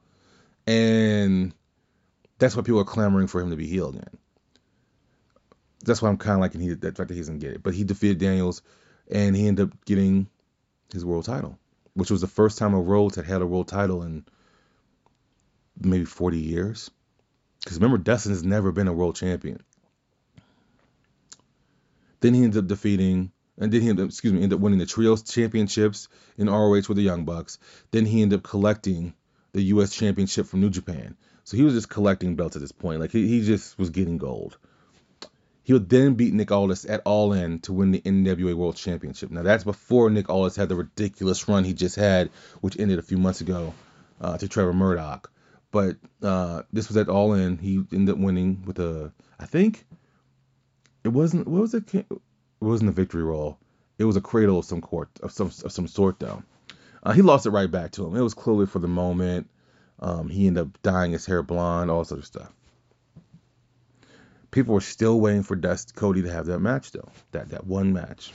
and 0.65 1.53
that's 2.39 2.55
why 2.55 2.63
people 2.63 2.81
are 2.81 2.83
clamoring 2.83 3.27
for 3.27 3.39
him 3.39 3.51
to 3.51 3.55
be 3.55 3.67
heel 3.67 3.89
again. 3.89 4.17
That's 5.81 6.01
why 6.01 6.09
I'm 6.09 6.17
kind 6.17 6.35
of 6.35 6.41
liking 6.41 6.61
he, 6.61 6.73
the 6.73 6.91
fact 6.91 7.07
that 7.07 7.11
he 7.11 7.19
doesn't 7.19 7.39
get 7.39 7.53
it. 7.53 7.63
But 7.63 7.73
he 7.73 7.83
defeated 7.83 8.19
Daniels, 8.19 8.61
and 9.09 9.35
he 9.35 9.47
ended 9.47 9.67
up 9.67 9.85
getting 9.85 10.27
his 10.93 11.05
world 11.05 11.25
title, 11.25 11.57
which 11.93 12.11
was 12.11 12.21
the 12.21 12.27
first 12.27 12.57
time 12.57 12.73
a 12.73 12.79
Rhodes 12.79 13.15
had 13.15 13.25
had 13.25 13.41
a 13.41 13.45
world 13.45 13.67
title 13.67 14.03
in 14.03 14.25
maybe 15.79 16.05
40 16.05 16.37
years. 16.37 16.91
Because 17.63 17.77
remember, 17.77 17.97
Dustin 17.97 18.31
has 18.31 18.43
never 18.43 18.71
been 18.71 18.87
a 18.87 18.93
world 18.93 19.15
champion. 19.15 19.61
Then 22.19 22.33
he 22.33 22.43
ended 22.43 22.63
up 22.63 22.67
defeating, 22.67 23.31
and 23.57 23.71
then 23.71 23.81
he 23.81 23.89
ended 23.89 24.03
up, 24.03 24.09
excuse 24.09 24.33
me, 24.33 24.43
ended 24.43 24.57
up 24.57 24.61
winning 24.61 24.79
the 24.79 24.85
trios 24.85 25.23
championships 25.23 26.07
in 26.37 26.49
ROH 26.49 26.83
with 26.87 26.95
the 26.95 27.01
Young 27.01 27.25
Bucks. 27.25 27.57
Then 27.91 28.05
he 28.05 28.21
ended 28.21 28.39
up 28.39 28.43
collecting 28.43 29.13
the 29.53 29.61
U.S. 29.63 29.93
championship 29.93 30.47
from 30.47 30.61
New 30.61 30.69
Japan. 30.69 31.17
So 31.43 31.57
he 31.57 31.63
was 31.63 31.73
just 31.73 31.89
collecting 31.89 32.35
belts 32.35 32.55
at 32.55 32.61
this 32.61 32.71
point. 32.71 32.99
Like 32.99 33.11
he, 33.11 33.27
he 33.27 33.45
just 33.45 33.77
was 33.77 33.89
getting 33.89 34.17
gold. 34.17 34.57
He 35.71 35.73
would 35.73 35.87
then 35.87 36.15
beat 36.15 36.33
Nick 36.33 36.51
Aldis 36.51 36.83
at 36.83 37.01
All 37.05 37.31
In 37.31 37.59
to 37.59 37.71
win 37.71 37.91
the 37.91 38.01
NWA 38.01 38.53
World 38.55 38.75
Championship. 38.75 39.31
Now 39.31 39.41
that's 39.41 39.63
before 39.63 40.09
Nick 40.09 40.29
Aldis 40.29 40.57
had 40.57 40.67
the 40.67 40.75
ridiculous 40.75 41.47
run 41.47 41.63
he 41.63 41.73
just 41.73 41.95
had, 41.95 42.29
which 42.59 42.77
ended 42.77 42.99
a 42.99 43.01
few 43.01 43.17
months 43.17 43.39
ago 43.39 43.73
uh, 44.19 44.37
to 44.37 44.49
Trevor 44.49 44.73
Murdoch. 44.73 45.31
But 45.71 45.95
uh, 46.21 46.63
this 46.73 46.89
was 46.89 46.97
at 46.97 47.07
All 47.07 47.31
In. 47.31 47.57
He 47.57 47.85
ended 47.93 48.15
up 48.15 48.17
winning 48.19 48.63
with 48.65 48.79
a, 48.79 49.13
I 49.39 49.45
think 49.45 49.85
it 51.05 51.07
wasn't. 51.07 51.47
What 51.47 51.61
was 51.61 51.73
it? 51.73 51.95
It 51.95 52.05
wasn't 52.59 52.89
a 52.89 52.93
victory 52.93 53.23
roll. 53.23 53.57
It 53.97 54.03
was 54.03 54.17
a 54.17 54.21
cradle 54.21 54.59
of 54.59 54.65
some 54.65 54.81
court 54.81 55.07
of 55.23 55.31
some 55.31 55.47
of 55.63 55.71
some 55.71 55.87
sort 55.87 56.19
though. 56.19 56.43
Uh, 57.01 57.13
he 57.13 57.21
lost 57.21 57.45
it 57.45 57.51
right 57.51 57.71
back 57.71 57.91
to 57.91 58.05
him. 58.05 58.17
It 58.17 58.21
was 58.21 58.33
clearly 58.33 58.65
for 58.65 58.79
the 58.79 58.89
moment. 58.89 59.49
Um, 60.01 60.27
he 60.27 60.47
ended 60.47 60.63
up 60.63 60.81
dyeing 60.81 61.13
his 61.13 61.25
hair 61.25 61.41
blonde, 61.41 61.89
all 61.89 62.03
sort 62.03 62.19
of 62.19 62.25
stuff. 62.25 62.51
People 64.51 64.73
were 64.73 64.81
still 64.81 65.19
waiting 65.19 65.43
for 65.43 65.55
Dust 65.55 65.95
Cody 65.95 66.21
to 66.23 66.31
have 66.31 66.45
that 66.47 66.59
match 66.59 66.91
though. 66.91 67.09
That 67.31 67.49
that 67.49 67.65
one 67.65 67.93
match. 67.93 68.31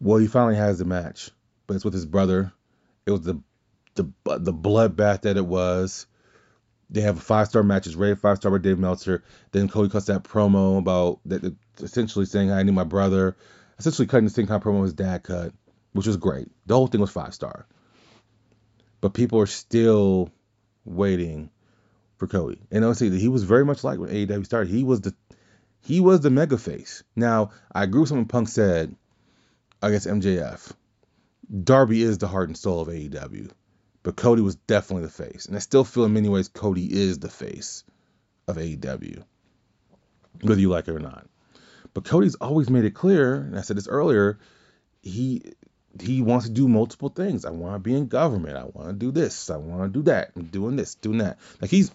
Well, 0.00 0.18
he 0.18 0.26
finally 0.26 0.56
has 0.56 0.78
the 0.78 0.84
match, 0.84 1.30
but 1.66 1.74
it's 1.74 1.84
with 1.84 1.94
his 1.94 2.06
brother. 2.06 2.52
It 3.04 3.10
was 3.10 3.22
the 3.22 3.40
the 3.94 4.10
the 4.24 4.52
bloodbath 4.52 5.22
that 5.22 5.36
it 5.36 5.46
was. 5.46 6.06
They 6.88 7.00
have 7.02 7.18
a 7.18 7.20
five 7.20 7.48
star 7.48 7.62
match. 7.62 7.86
It's 7.86 7.96
rated 7.96 8.20
five 8.20 8.38
star 8.38 8.50
by 8.50 8.58
Dave 8.58 8.78
Meltzer. 8.78 9.22
Then 9.52 9.68
Cody 9.68 9.90
cuts 9.90 10.06
that 10.06 10.24
promo 10.24 10.78
about 10.78 11.20
that, 11.26 11.54
essentially 11.78 12.24
saying 12.24 12.50
I 12.50 12.62
need 12.62 12.74
my 12.74 12.84
brother. 12.84 13.36
Essentially 13.78 14.06
cutting 14.06 14.24
the 14.24 14.30
same 14.30 14.46
kind 14.46 14.62
of 14.62 14.66
promo 14.66 14.84
his 14.84 14.94
dad 14.94 15.22
cut, 15.22 15.52
which 15.92 16.06
was 16.06 16.16
great. 16.16 16.48
The 16.64 16.74
whole 16.74 16.86
thing 16.86 17.00
was 17.00 17.10
five 17.10 17.34
star. 17.34 17.66
But 19.00 19.12
people 19.12 19.38
are 19.40 19.46
still 19.46 20.30
waiting 20.84 21.50
for 22.16 22.26
Cody. 22.26 22.60
And 22.70 22.84
that 22.84 23.00
he 23.00 23.28
was 23.28 23.44
very 23.44 23.64
much 23.64 23.84
like 23.84 23.98
when 23.98 24.10
AEW 24.10 24.44
started. 24.44 24.70
He 24.70 24.84
was 24.84 25.00
the 25.02 25.14
he 25.80 26.00
was 26.00 26.20
the 26.20 26.30
mega 26.30 26.58
face. 26.58 27.04
Now, 27.14 27.50
I 27.72 27.84
agree 27.84 28.00
with 28.00 28.08
something 28.08 28.26
Punk 28.26 28.48
said 28.48 28.96
against 29.82 30.08
MJF. 30.08 30.72
Darby 31.62 32.02
is 32.02 32.18
the 32.18 32.26
heart 32.26 32.48
and 32.48 32.58
soul 32.58 32.80
of 32.80 32.88
AEW. 32.88 33.50
But 34.02 34.16
Cody 34.16 34.42
was 34.42 34.56
definitely 34.56 35.06
the 35.06 35.12
face. 35.12 35.46
And 35.46 35.54
I 35.54 35.60
still 35.60 35.84
feel 35.84 36.04
in 36.04 36.12
many 36.12 36.28
ways 36.28 36.48
Cody 36.48 36.92
is 36.92 37.20
the 37.20 37.28
face 37.28 37.84
of 38.48 38.56
AEW. 38.56 39.22
Whether 40.42 40.60
you 40.60 40.70
like 40.70 40.88
it 40.88 40.92
or 40.92 40.98
not. 40.98 41.28
But 41.94 42.04
Cody's 42.04 42.34
always 42.36 42.68
made 42.68 42.84
it 42.84 42.94
clear, 42.94 43.36
and 43.36 43.56
I 43.56 43.62
said 43.62 43.76
this 43.76 43.88
earlier, 43.88 44.38
he 45.02 45.42
he 46.00 46.22
wants 46.22 46.46
to 46.46 46.52
do 46.52 46.68
multiple 46.68 47.08
things. 47.08 47.44
I 47.44 47.50
want 47.50 47.74
to 47.74 47.78
be 47.78 47.94
in 47.94 48.06
government. 48.06 48.56
I 48.56 48.64
want 48.64 48.88
to 48.88 48.92
do 48.92 49.10
this. 49.10 49.50
I 49.50 49.56
want 49.56 49.82
to 49.82 49.98
do 49.98 50.04
that. 50.04 50.32
I'm 50.36 50.44
doing 50.44 50.76
this, 50.76 50.94
doing 50.96 51.18
that. 51.18 51.38
Like 51.60 51.70
he's 51.70 51.90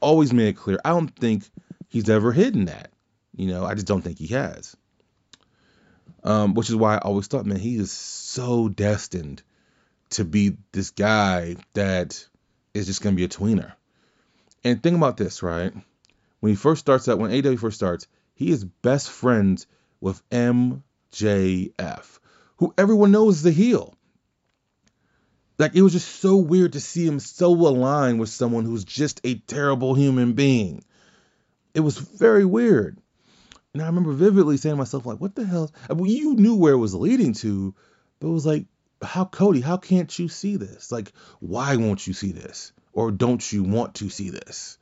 always 0.00 0.32
made 0.32 0.48
it 0.48 0.56
clear. 0.56 0.78
I 0.84 0.90
don't 0.90 1.08
think 1.08 1.44
he's 1.88 2.08
ever 2.10 2.32
hidden 2.32 2.66
that. 2.66 2.90
You 3.36 3.48
know, 3.48 3.64
I 3.64 3.74
just 3.74 3.86
don't 3.86 4.02
think 4.02 4.18
he 4.18 4.28
has. 4.28 4.76
Um, 6.22 6.54
which 6.54 6.70
is 6.70 6.76
why 6.76 6.94
I 6.94 6.98
always 6.98 7.26
thought, 7.26 7.44
man, 7.44 7.58
he 7.58 7.76
is 7.76 7.92
so 7.92 8.68
destined 8.68 9.42
to 10.10 10.24
be 10.24 10.56
this 10.72 10.90
guy 10.90 11.56
that 11.74 12.26
is 12.72 12.86
just 12.86 13.02
to 13.02 13.12
be 13.12 13.24
a 13.24 13.28
tweener. 13.28 13.72
And 14.62 14.82
think 14.82 14.96
about 14.96 15.16
this, 15.16 15.42
right? 15.42 15.72
When 16.40 16.50
he 16.50 16.56
first 16.56 16.80
starts 16.80 17.08
out, 17.08 17.18
when 17.18 17.46
AW 17.46 17.56
first 17.56 17.76
starts, 17.76 18.06
he 18.34 18.50
is 18.50 18.64
best 18.64 19.10
friends 19.10 19.66
with 20.00 20.22
MJF, 20.30 20.80
who 22.56 22.74
everyone 22.78 23.10
knows 23.10 23.36
is 23.36 23.42
the 23.42 23.50
heel. 23.52 23.94
Like 25.58 25.74
it 25.74 25.82
was 25.82 25.92
just 25.92 26.08
so 26.08 26.36
weird 26.36 26.72
to 26.72 26.80
see 26.80 27.06
him 27.06 27.20
so 27.20 27.52
aligned 27.52 28.18
with 28.18 28.28
someone 28.28 28.64
who's 28.64 28.84
just 28.84 29.20
a 29.24 29.34
terrible 29.34 29.94
human 29.94 30.32
being. 30.32 30.84
It 31.74 31.80
was 31.80 31.98
very 31.98 32.44
weird. 32.44 32.98
And 33.72 33.82
I 33.82 33.86
remember 33.86 34.12
vividly 34.12 34.56
saying 34.56 34.74
to 34.74 34.76
myself, 34.76 35.04
like, 35.04 35.20
what 35.20 35.34
the 35.34 35.44
hell? 35.44 35.72
I 35.90 35.94
mean, 35.94 36.06
you 36.06 36.36
knew 36.36 36.54
where 36.54 36.74
it 36.74 36.78
was 36.78 36.94
leading 36.94 37.32
to, 37.34 37.74
but 38.20 38.28
it 38.28 38.32
was 38.32 38.46
like, 38.46 38.66
how 39.02 39.24
Cody, 39.24 39.60
how 39.60 39.76
can't 39.76 40.16
you 40.16 40.28
see 40.28 40.56
this? 40.56 40.92
Like, 40.92 41.12
why 41.40 41.74
won't 41.76 42.06
you 42.06 42.12
see 42.12 42.30
this? 42.30 42.72
Or 42.92 43.10
don't 43.10 43.52
you 43.52 43.64
want 43.64 43.96
to 43.96 44.08
see 44.08 44.30
this? 44.30 44.78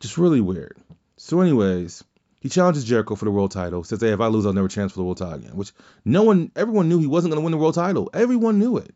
Just 0.00 0.18
really 0.18 0.40
weird. 0.40 0.76
So, 1.16 1.40
anyways, 1.40 2.02
he 2.44 2.50
challenges 2.50 2.84
Jericho 2.84 3.14
for 3.14 3.24
the 3.24 3.30
world 3.30 3.52
title. 3.52 3.82
Says, 3.84 4.02
"Hey, 4.02 4.12
if 4.12 4.20
I 4.20 4.26
lose, 4.26 4.44
I'll 4.44 4.52
never 4.52 4.68
chance 4.68 4.92
for 4.92 4.98
the 4.98 5.04
world 5.04 5.16
title 5.16 5.36
again." 5.36 5.56
Which 5.56 5.72
no 6.04 6.24
one, 6.24 6.52
everyone 6.54 6.90
knew 6.90 6.98
he 6.98 7.06
wasn't 7.06 7.32
going 7.32 7.40
to 7.40 7.42
win 7.42 7.52
the 7.52 7.56
world 7.56 7.74
title. 7.74 8.10
Everyone 8.12 8.58
knew 8.58 8.76
it. 8.76 8.94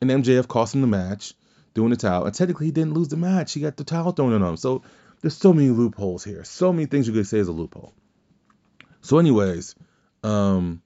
And 0.00 0.08
MJF 0.08 0.46
cost 0.46 0.76
him 0.76 0.82
the 0.82 0.86
match, 0.86 1.34
doing 1.74 1.90
the 1.90 1.96
towel. 1.96 2.24
And 2.24 2.32
technically, 2.32 2.66
he 2.66 2.72
didn't 2.72 2.94
lose 2.94 3.08
the 3.08 3.16
match. 3.16 3.52
He 3.52 3.62
got 3.62 3.76
the 3.76 3.82
towel 3.82 4.12
thrown 4.12 4.32
on 4.32 4.44
him. 4.44 4.56
So 4.56 4.82
there's 5.20 5.36
so 5.36 5.52
many 5.52 5.70
loopholes 5.70 6.22
here. 6.22 6.44
So 6.44 6.72
many 6.72 6.86
things 6.86 7.08
you 7.08 7.14
could 7.14 7.26
say 7.26 7.38
is 7.38 7.48
a 7.48 7.52
loophole. 7.52 7.92
So, 9.00 9.18
anyways, 9.18 9.74
um, 10.22 10.80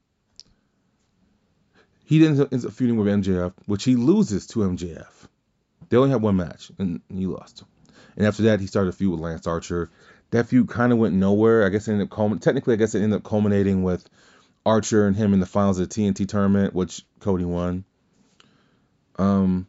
he 2.07 2.21
then 2.21 2.49
ends 2.51 2.65
up 2.65 2.73
feuding 2.73 2.97
with 2.97 3.07
MJF, 3.07 3.53
which 3.67 3.85
he 3.85 3.97
loses 3.97 4.47
to 4.47 4.61
MJF. 4.61 5.29
They 5.91 5.99
only 5.99 6.09
had 6.09 6.23
one 6.23 6.37
match, 6.37 6.73
and 6.79 7.03
he 7.15 7.27
lost. 7.27 7.65
And 8.17 8.27
after 8.27 8.45
that, 8.45 8.61
he 8.61 8.67
started 8.67 8.89
a 8.89 8.93
feud 8.93 9.11
with 9.11 9.21
Lance 9.21 9.47
Archer. 9.47 9.91
That 10.33 10.49
feud 10.49 10.69
kind 10.69 10.93
of 10.93 10.99
went 10.99 11.15
nowhere. 11.15 11.65
I 11.65 11.69
guess 11.69 11.87
it 11.87 11.93
ended 11.93 12.11
up 12.11 12.17
culmin- 12.17 12.41
technically, 12.41 12.73
I 12.75 12.77
guess 12.77 12.95
it 12.95 13.03
ended 13.03 13.19
up 13.19 13.25
culminating 13.25 13.83
with 13.83 14.09
Archer 14.65 15.07
and 15.07 15.15
him 15.15 15.35
in 15.35 15.41
the 15.41 15.47
finals 15.47 15.79
of 15.79 15.89
the 15.89 15.95
TNT 15.95 16.27
tournament, 16.27 16.75
which 16.75 17.05
Cody 17.21 17.45
won. 17.45 17.85
Um, 19.19 19.67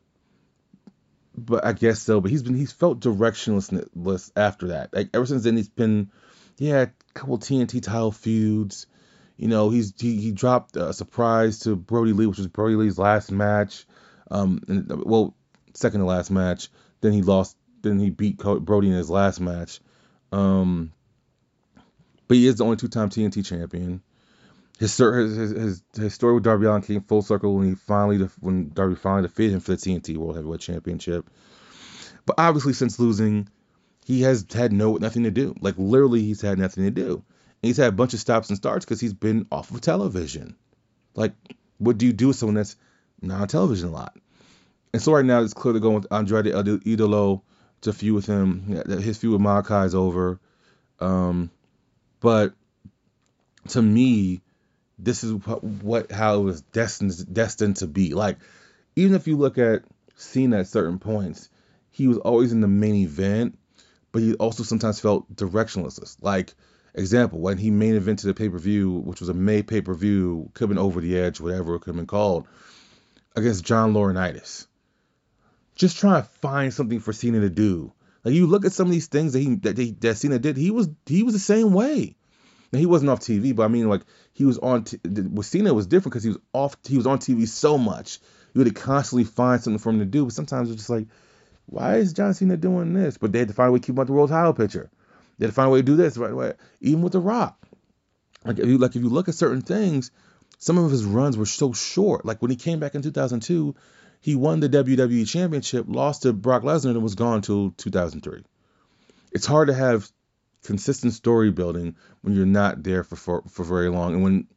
but 1.36 1.65
I 1.65 1.73
guess 1.73 2.02
so. 2.02 2.21
But 2.21 2.32
he's 2.32 2.43
been 2.43 2.56
he's 2.56 2.71
felt 2.71 3.02
directionless 3.02 4.32
after 4.36 4.67
that. 4.69 4.93
Like 4.93 5.10
ever 5.13 5.26
since 5.26 5.43
then, 5.43 5.58
he's 5.58 5.69
been 5.69 6.12
yeah, 6.58 6.84
a 6.84 6.88
couple 7.13 7.38
TNT 7.38 7.82
title 7.82 8.12
feuds. 8.12 8.88
You 9.36 9.49
know, 9.49 9.69
he's 9.69 9.93
he, 9.99 10.21
he 10.21 10.32
dropped 10.32 10.78
a 10.78 10.93
surprise 10.93 11.60
to 11.60 11.76
Brodie 11.76 12.13
Lee, 12.13 12.28
which 12.28 12.38
was 12.38 12.47
Brodie 12.47 12.76
Lee's 12.76 12.97
last 12.97 13.32
match. 13.32 13.86
Um, 14.32 14.62
and, 14.67 15.04
well, 15.06 15.36
second 15.73 15.99
to 15.99 16.06
last 16.06 16.32
match. 16.32 16.69
Then 17.02 17.12
he 17.12 17.21
lost. 17.21 17.58
Then 17.82 17.99
he 17.99 18.12
beat 18.12 18.38
Brodie 18.38 18.88
in 18.88 18.93
his 18.93 19.10
last 19.10 19.41
match. 19.41 19.82
Um, 20.34 20.91
but 22.28 22.38
he 22.38 22.48
is 22.48 22.56
the 22.56 22.63
only 22.63 22.78
two-time 22.78 23.10
TNT 23.10 23.46
champion. 23.46 24.02
His, 24.80 24.98
his 24.98 25.52
his 25.52 25.84
his 25.96 26.13
story 26.15 26.34
with 26.34 26.43
Darby 26.43 26.65
Allin 26.65 26.82
came 26.82 27.02
full 27.02 27.22
circle 27.22 27.56
when 27.56 27.69
he 27.69 27.76
finally 27.76 28.17
when 28.39 28.69
Darby 28.69 28.96
finally 28.96 29.22
defeated 29.22 29.54
him 29.54 29.60
for 29.60 29.72
the 29.72 29.78
TNT 29.78 30.17
World 30.17 30.36
Heavyweight 30.36 30.60
Championship. 30.60 31.30
But 32.26 32.36
obviously, 32.39 32.74
since 32.74 33.00
losing, 33.00 33.48
he 34.06 34.24
has 34.24 34.46
had 34.52 34.74
no 34.74 34.96
nothing 34.96 35.24
to 35.24 35.32
do. 35.32 35.56
Like 35.62 35.76
literally, 35.78 36.22
he's 36.22 36.41
had 36.41 36.58
nothing 36.58 36.86
to 36.86 36.91
do. 36.91 37.13
And 37.13 37.67
he's 37.67 37.78
had 37.78 37.89
a 37.89 37.96
bunch 37.96 38.15
of 38.15 38.19
stops 38.19 38.50
and 38.50 38.58
starts 38.58 38.84
because 38.84 39.00
he's 39.00 39.13
been 39.13 39.46
off 39.52 39.69
of 39.69 39.82
television. 39.82 40.56
Like, 41.13 41.34
what 41.78 42.00
do 42.00 42.08
you 42.08 42.13
do 42.13 42.30
with 42.30 42.38
someone 42.38 42.56
that's 42.56 42.76
not 43.22 43.41
on 43.41 43.48
television 43.48 43.89
a 43.89 43.91
lot? 43.91 44.17
And 44.91 45.02
so 45.02 45.13
right 45.13 45.24
now, 45.24 45.41
it's 45.41 45.54
clearly 45.54 45.80
going 45.80 45.96
with 45.96 46.12
Andrade 46.12 46.46
Idolo 46.46 47.41
to 47.84 47.93
feud 47.93 48.15
with 48.15 48.26
him. 48.26 48.84
His 49.02 49.17
feud 49.17 49.34
with 49.34 49.41
Malakai 49.41 49.86
is 49.86 49.96
over. 49.96 50.39
Um, 51.00 51.50
but 52.19 52.54
to 53.69 53.82
me, 53.82 54.41
this 54.98 55.24
is 55.24 55.34
what, 55.34 56.12
how 56.12 56.39
it 56.39 56.43
was 56.43 56.62
destined 56.62 57.34
destined 57.34 57.78
to 57.78 57.88
be. 57.88 58.13
Like, 58.13 58.38
even 58.96 59.15
if 59.15 59.28
you 59.28 59.38
look 59.38 59.58
at 59.58 59.84
Cena 60.15 60.60
at 60.60 60.67
certain 60.67 61.00
points, 61.00 61.50
he 61.89 62.08
was 62.08 62.17
always 62.17 62.52
in 62.52 62.62
the 62.62 62.67
main 62.67 62.96
event, 62.96 63.58
but 64.12 64.22
he 64.22 64.34
also 64.36 64.63
sometimes 64.63 65.00
felt 65.00 65.34
directionless. 65.36 66.17
Like, 66.22 66.54
example, 66.93 67.39
when 67.39 67.58
he 67.58 67.72
main 67.72 68.00
evented 68.00 68.24
the 68.24 68.34
pay 68.34 68.50
per 68.50 68.60
view, 68.60 68.91
which 68.91 69.19
was 69.19 69.30
a 69.30 69.34
May 69.34 69.63
pay 69.63 69.82
per 69.82 69.93
view, 69.93 70.50
could 70.54 70.65
have 70.65 70.69
been 70.69 70.78
over 70.78 71.02
the 71.02 71.17
edge, 71.17 71.39
whatever 71.39 71.76
it 71.76 71.80
could 71.80 71.91
have 71.91 71.98
been 71.98 72.06
called, 72.06 72.48
against 73.36 73.65
John 73.65 73.93
Laurinaitis. 73.93 74.67
Just 75.76 75.98
trying 75.98 76.22
to 76.22 76.28
find 76.28 76.74
something 76.74 77.00
for 77.00 77.14
Cena 77.14 77.40
to 77.42 77.50
do. 77.50 77.92
Like 78.24 78.34
you 78.36 78.48
look 78.48 78.66
at 78.66 78.74
some 78.74 78.88
of 78.88 78.94
these 78.94 79.08
things 79.08 79.34
that 79.34 79.40
he 79.40 79.56
that, 79.56 79.78
he, 79.78 79.92
that 80.00 80.18
Cena 80.18 80.40
did, 80.40 80.56
he 80.58 80.72
was 80.72 80.90
he 81.06 81.24
was 81.24 81.34
the 81.34 81.40
same 81.40 81.74
way. 81.74 82.16
Now 82.72 82.80
he 82.80 82.86
wasn't 82.86 83.12
off 83.12 83.20
TV, 83.20 83.56
but 83.56 83.64
I 83.64 83.68
mean 83.68 83.90
like 83.90 84.02
he 84.34 84.46
was 84.46 84.58
on. 84.58 84.86
T- 84.86 85.00
with 85.04 85.46
Cena 85.46 85.74
was 85.74 85.88
different 85.88 86.14
because 86.14 86.24
he 86.24 86.30
was 86.30 86.40
off. 86.54 86.78
He 86.88 86.98
was 86.98 87.08
on 87.08 87.20
TV 87.20 87.48
so 87.48 87.78
much. 87.78 88.20
You 88.54 88.64
had 88.64 88.74
to 88.74 88.82
constantly 88.82 89.26
find 89.26 89.62
something 89.62 89.80
for 89.80 89.90
him 89.90 90.00
to 90.00 90.06
do. 90.06 90.26
But 90.26 90.34
sometimes 90.34 90.70
it's 90.70 90.78
just 90.78 90.90
like, 90.90 91.08
why 91.66 91.98
is 91.98 92.14
John 92.14 92.34
Cena 92.34 92.58
doing 92.58 92.94
this? 92.94 93.18
But 93.18 93.32
they 93.32 93.40
had 93.40 93.48
to 93.50 93.54
find 93.54 93.70
a 93.70 93.72
way 93.72 93.80
to 93.80 93.86
keep 93.86 93.96
him 93.96 94.00
out 94.00 94.08
the 94.08 94.14
world 94.14 94.30
title 94.30 94.54
picture. 94.54 94.90
They 95.38 95.46
had 95.46 95.52
to 95.52 95.56
find 95.56 95.68
a 95.68 95.72
way 95.72 95.80
to 95.80 95.84
do 95.84 95.96
this 95.96 96.18
right 96.18 96.32
away. 96.32 96.54
Even 96.82 97.02
with 97.02 97.14
The 97.14 97.20
Rock, 97.20 97.58
like 98.46 98.60
if 98.60 98.68
you 98.68 98.78
like 98.78 98.96
if 98.96 99.02
you 99.02 99.10
look 99.10 99.28
at 99.28 99.36
certain 99.36 99.62
things, 99.62 100.12
some 100.60 100.78
of 100.78 100.92
his 100.92 101.06
runs 101.06 101.38
were 101.38 101.46
so 101.46 101.74
short. 101.74 102.26
Like 102.26 102.42
when 102.42 102.52
he 102.52 102.58
came 102.58 102.80
back 102.80 102.96
in 102.96 103.02
2002, 103.02 103.76
he 104.24 104.36
won 104.36 104.62
the 104.62 104.70
WWE 104.70 105.28
Championship, 105.28 105.86
lost 105.90 106.22
to 106.22 106.32
Brock 106.32 106.64
Lesnar, 106.64 106.92
and 106.92 107.04
was 107.04 107.16
gone 107.16 107.36
until 107.36 107.72
2003. 107.72 108.44
It's 109.34 109.46
hard 109.46 109.68
to 109.68 109.74
have 109.74 110.10
consistent 110.64 111.12
story 111.12 111.52
building 111.52 111.98
when 112.22 112.34
you're 112.34 112.46
not 112.46 112.84
there 112.84 113.04
for, 113.04 113.18
for, 113.18 113.44
for 113.50 113.66
very 113.66 113.90
long 113.90 114.14
and 114.14 114.24
when 114.24 114.48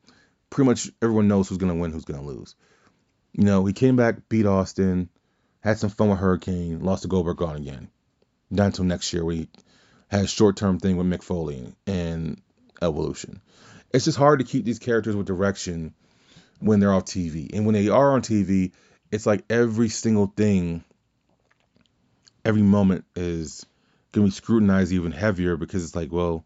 pretty 0.51 0.69
much 0.69 0.89
everyone 1.03 1.27
knows 1.27 1.49
who's 1.49 1.59
going 1.59 1.75
to 1.75 1.81
win, 1.81 1.91
who's 1.91 2.05
going 2.05 2.21
to 2.21 2.25
lose. 2.25 2.55
You 3.33 3.43
know, 3.43 3.67
he 3.67 3.73
came 3.73 3.97
back, 3.97 4.29
beat 4.29 4.47
Austin, 4.47 5.09
had 5.59 5.81
some 5.81 5.91
fun 5.91 6.11
with 6.11 6.21
Hurricane, 6.21 6.85
lost 6.85 7.03
to 7.03 7.09
Goldberg, 7.09 7.39
gone 7.39 7.57
again. 7.57 7.89
Not 8.49 8.67
until 8.67 8.85
next 8.85 9.13
year, 9.13 9.25
we 9.25 9.49
had 10.07 10.27
a 10.27 10.29
short 10.29 10.57
term 10.57 10.79
thing 10.79 10.97
with 10.97 11.09
Mick 11.09 11.25
Foley 11.25 11.75
and 11.89 12.41
Evolution. 12.81 13.41
It's 13.93 14.05
just 14.05 14.17
hard 14.17 14.39
to 14.39 14.45
keep 14.45 14.65
these 14.65 14.79
characters 14.79 15.17
with 15.17 15.27
direction 15.27 15.93
when 16.61 16.79
they're 16.79 16.93
off 16.93 17.07
TV. 17.07 17.51
And 17.53 17.67
when 17.67 17.75
they 17.75 17.89
are 17.89 18.13
on 18.13 18.23
TV, 18.23 18.71
it's 19.11 19.27
like 19.27 19.45
every 19.51 19.89
single 19.89 20.27
thing, 20.27 20.85
every 22.45 22.63
moment 22.63 23.05
is 23.15 23.67
going 24.13 24.27
to 24.27 24.31
be 24.31 24.35
scrutinized 24.35 24.93
even 24.93 25.13
heavier 25.13 25.57
because 25.57 25.85
it's 25.85 25.97
like, 25.97 26.13
well, 26.13 26.45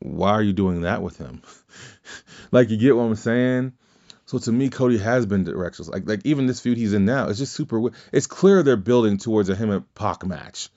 why 0.00 0.30
are 0.30 0.42
you 0.42 0.52
doing 0.52 0.82
that 0.82 1.02
with 1.02 1.16
him? 1.18 1.42
like, 2.52 2.70
you 2.70 2.76
get 2.76 2.96
what 2.96 3.04
I'm 3.04 3.16
saying? 3.16 3.72
So 4.26 4.38
to 4.38 4.52
me, 4.52 4.68
Cody 4.68 4.98
has 4.98 5.24
been 5.24 5.44
directionless. 5.44 5.90
Like, 5.90 6.06
like 6.06 6.20
even 6.24 6.46
this 6.46 6.60
feud 6.60 6.76
he's 6.76 6.92
in 6.92 7.06
now, 7.06 7.28
it's 7.28 7.38
just 7.38 7.54
super. 7.54 7.90
It's 8.12 8.26
clear 8.26 8.62
they're 8.62 8.76
building 8.76 9.16
towards 9.16 9.48
a 9.48 9.56
him 9.56 9.70
and 9.70 9.94
Pac 9.94 10.24
match. 10.26 10.68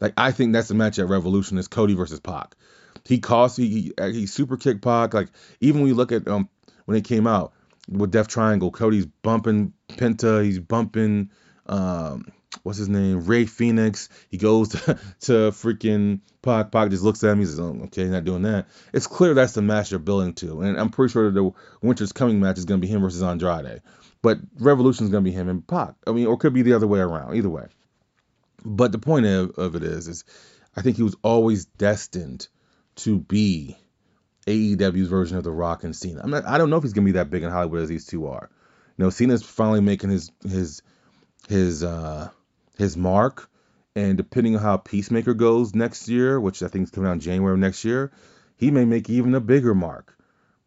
Like, 0.00 0.12
I 0.16 0.32
think 0.32 0.52
that's 0.52 0.68
the 0.68 0.74
match 0.74 0.98
at 0.98 1.08
Revolution 1.08 1.56
is 1.56 1.68
Cody 1.68 1.94
versus 1.94 2.18
Pac. 2.18 2.56
He 3.04 3.20
cost 3.20 3.56
he 3.56 3.92
he, 3.96 4.12
he 4.12 4.26
super 4.26 4.56
kicked 4.56 4.82
Pac. 4.82 5.14
Like 5.14 5.28
even 5.60 5.80
when 5.80 5.88
you 5.88 5.94
look 5.94 6.10
at 6.10 6.26
um 6.26 6.48
when 6.86 6.96
it 6.96 7.04
came 7.04 7.28
out, 7.28 7.52
with 7.88 8.10
Death 8.10 8.28
Triangle. 8.28 8.70
Cody's 8.70 9.06
bumping 9.06 9.72
Penta. 9.88 10.44
He's 10.44 10.58
bumping 10.58 11.30
um, 11.66 12.32
what's 12.62 12.78
his 12.78 12.88
name? 12.88 13.24
Rey 13.26 13.44
Fénix. 13.44 14.08
He 14.28 14.38
goes 14.38 14.68
to, 14.70 14.98
to 15.20 15.32
freaking 15.52 16.20
Pac. 16.42 16.70
Pac 16.70 16.90
just 16.90 17.02
looks 17.02 17.22
at 17.24 17.30
him. 17.30 17.40
He 17.40 17.46
says, 17.46 17.60
oh, 17.60 17.78
okay, 17.84 18.04
not 18.04 18.24
doing 18.24 18.42
that. 18.42 18.66
It's 18.92 19.06
clear 19.06 19.34
that's 19.34 19.54
the 19.54 19.62
match 19.62 19.90
they're 19.90 19.98
building 19.98 20.34
to. 20.34 20.62
And 20.62 20.78
I'm 20.78 20.90
pretty 20.90 21.12
sure 21.12 21.30
the 21.30 21.52
Winter's 21.82 22.12
Coming 22.12 22.40
match 22.40 22.58
is 22.58 22.64
going 22.64 22.80
to 22.80 22.86
be 22.86 22.92
him 22.92 23.02
versus 23.02 23.22
Andrade. 23.22 23.82
But 24.22 24.38
Revolution 24.58 25.04
is 25.04 25.10
going 25.10 25.24
to 25.24 25.30
be 25.30 25.36
him 25.36 25.48
and 25.48 25.66
Pac. 25.66 25.94
I 26.06 26.12
mean, 26.12 26.26
or 26.26 26.36
could 26.36 26.54
be 26.54 26.62
the 26.62 26.74
other 26.74 26.86
way 26.86 27.00
around. 27.00 27.36
Either 27.36 27.50
way. 27.50 27.66
But 28.64 28.92
the 28.92 28.98
point 28.98 29.26
of, 29.26 29.50
of 29.58 29.76
it 29.76 29.84
is, 29.84 30.08
is 30.08 30.24
I 30.76 30.82
think 30.82 30.96
he 30.96 31.02
was 31.02 31.16
always 31.22 31.66
destined 31.66 32.48
to 32.96 33.18
be 33.18 33.76
AEW's 34.46 35.08
version 35.08 35.36
of 35.36 35.44
The 35.44 35.50
Rock 35.50 35.84
and 35.84 35.94
Cena. 35.94 36.20
I'm 36.22 36.30
not, 36.30 36.46
I 36.46 36.58
don't 36.58 36.70
know 36.70 36.76
if 36.76 36.82
he's 36.82 36.92
gonna 36.92 37.04
be 37.04 37.12
that 37.12 37.30
big 37.30 37.42
in 37.42 37.50
Hollywood 37.50 37.82
as 37.82 37.88
these 37.88 38.06
two 38.06 38.28
are. 38.28 38.48
You 38.96 39.04
know, 39.04 39.10
Cena's 39.10 39.42
finally 39.42 39.80
making 39.80 40.10
his 40.10 40.30
his 40.48 40.82
his 41.48 41.82
uh 41.84 42.30
his 42.78 42.96
mark, 42.96 43.50
and 43.94 44.16
depending 44.16 44.56
on 44.56 44.62
how 44.62 44.76
Peacemaker 44.76 45.34
goes 45.34 45.74
next 45.74 46.08
year, 46.08 46.40
which 46.40 46.62
I 46.62 46.68
think 46.68 46.84
is 46.84 46.90
coming 46.90 47.08
out 47.08 47.14
in 47.14 47.20
January 47.20 47.54
of 47.54 47.58
next 47.58 47.84
year, 47.84 48.12
he 48.56 48.70
may 48.70 48.84
make 48.84 49.10
even 49.10 49.34
a 49.34 49.40
bigger 49.40 49.74
mark. 49.74 50.16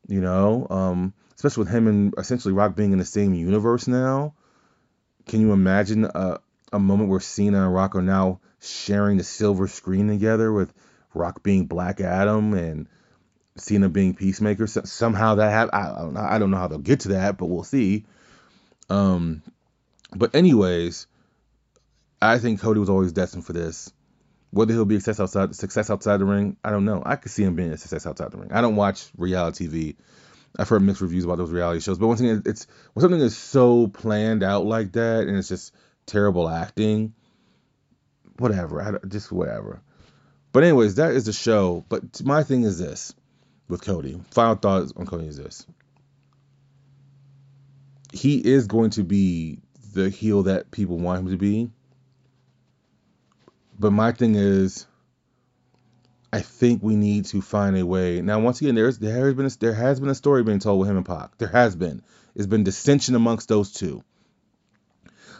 You 0.08 0.22
know, 0.22 0.68
um, 0.70 1.14
especially 1.36 1.62
with 1.64 1.74
him 1.74 1.88
and 1.88 2.14
essentially 2.18 2.54
Rock 2.54 2.76
being 2.76 2.92
in 2.92 3.00
the 3.00 3.06
same 3.06 3.34
universe 3.34 3.88
now. 3.88 4.34
Can 5.28 5.42
you 5.42 5.54
imagine 5.54 6.06
a, 6.06 6.40
a 6.74 6.80
moment 6.80 7.10
where 7.10 7.20
Cena 7.20 7.66
and 7.66 7.74
Rock 7.74 7.96
are 7.96 8.02
now 8.02 8.40
sharing 8.60 9.18
the 9.18 9.24
silver 9.24 9.68
screen 9.68 10.08
together 10.08 10.52
with 10.52 10.74
Rock 11.14 11.44
being 11.44 11.68
Black 11.68 12.02
Adam 12.02 12.54
and 12.54 12.88
Cena 13.58 13.90
being 13.90 14.14
Peacemaker. 14.14 14.68
So, 14.68 14.82
somehow 14.84 15.36
that 15.36 15.50
have 15.52 15.70
I, 15.74 15.92
I, 15.92 16.02
don't 16.02 16.14
know. 16.14 16.22
I 16.22 16.40
don't 16.40 16.52
know 16.52 16.58
how 16.58 16.68
they'll 16.68 16.80
get 16.80 17.02
to 17.02 17.10
that, 17.10 17.38
but 17.38 17.48
we'll 17.48 17.64
see. 17.64 18.06
Um, 18.90 19.44
but 20.16 20.36
anyways, 20.36 21.08
I 22.22 22.38
think 22.40 22.62
Cody 22.62 22.80
was 22.80 22.90
always 22.90 23.12
destined 23.12 23.46
for 23.46 23.54
this. 23.54 23.92
Whether 24.52 24.74
he'll 24.74 24.86
be 24.86 24.96
success 24.96 25.20
outside 25.20 25.56
success 25.56 25.90
outside 25.90 26.18
the 26.18 26.26
ring, 26.26 26.58
I 26.64 26.72
don't 26.72 26.86
know. 26.86 27.04
I 27.06 27.18
could 27.18 27.32
see 27.32 27.44
him 27.44 27.56
being 27.56 27.72
a 27.72 27.78
success 27.78 28.08
outside 28.08 28.32
the 28.32 28.38
ring. 28.38 28.52
I 28.52 28.62
don't 28.62 28.76
watch 28.76 29.08
reality 29.16 29.68
TV. 29.68 29.96
I've 30.58 30.68
heard 30.68 30.82
mixed 30.82 31.02
reviews 31.02 31.24
about 31.24 31.38
those 31.38 31.52
reality 31.52 31.82
shows, 31.82 32.00
but 32.00 32.08
once 32.08 32.20
again, 32.20 32.42
it's 32.46 32.66
when 32.94 33.02
something 33.02 33.22
is 33.22 33.38
so 33.38 33.88
planned 33.88 34.42
out 34.42 34.66
like 34.66 34.94
that, 34.94 35.28
and 35.28 35.38
it's 35.38 35.50
just 35.50 35.74
terrible 36.08 36.50
acting. 36.50 37.14
Whatever, 38.38 38.82
I, 38.82 39.08
just 39.08 39.32
whatever. 39.32 39.82
But 40.52 40.64
anyways, 40.64 40.96
that 40.96 41.12
is 41.12 41.26
the 41.26 41.34
show. 41.34 41.86
But 41.88 42.24
my 42.24 42.42
thing 42.42 42.64
is 42.64 42.80
this: 42.80 43.14
with 43.70 43.82
Cody. 43.82 44.20
Final 44.32 44.56
thoughts 44.56 44.92
on 44.98 45.06
Cody 45.06 45.28
is 45.28 45.38
this. 45.38 45.66
He 48.12 48.38
is 48.38 48.68
going 48.68 48.90
to 48.92 49.04
be 49.04 49.60
the 49.94 50.10
heel 50.10 50.44
that 50.44 50.72
people 50.72 50.98
want 50.98 51.22
him 51.22 51.32
to 51.32 51.38
be. 51.38 51.70
But 53.78 53.92
my 53.92 54.12
thing 54.12 54.36
is, 54.36 54.88
I 56.34 56.42
think 56.42 56.84
we 56.84 56.96
need 56.96 57.26
to 57.26 57.42
find 57.42 57.78
a 57.78 57.86
way. 57.86 58.22
Now, 58.22 58.40
once 58.40 58.60
again, 58.62 58.76
there's 58.76 59.00
there 59.00 59.26
has 59.26 59.34
been 59.36 59.46
a, 59.46 59.50
there 59.60 59.74
has 59.74 60.00
been 60.00 60.10
a 60.10 60.16
story 60.16 60.44
being 60.44 60.60
told 60.60 60.80
with 60.80 60.90
him 60.90 60.98
and 60.98 61.06
Pac. 61.06 61.38
There 61.38 61.48
has 61.48 61.76
been. 61.76 62.04
It's 62.36 62.48
been 62.48 62.64
dissension 62.64 63.16
amongst 63.16 63.48
those 63.48 63.72
two. 63.72 64.04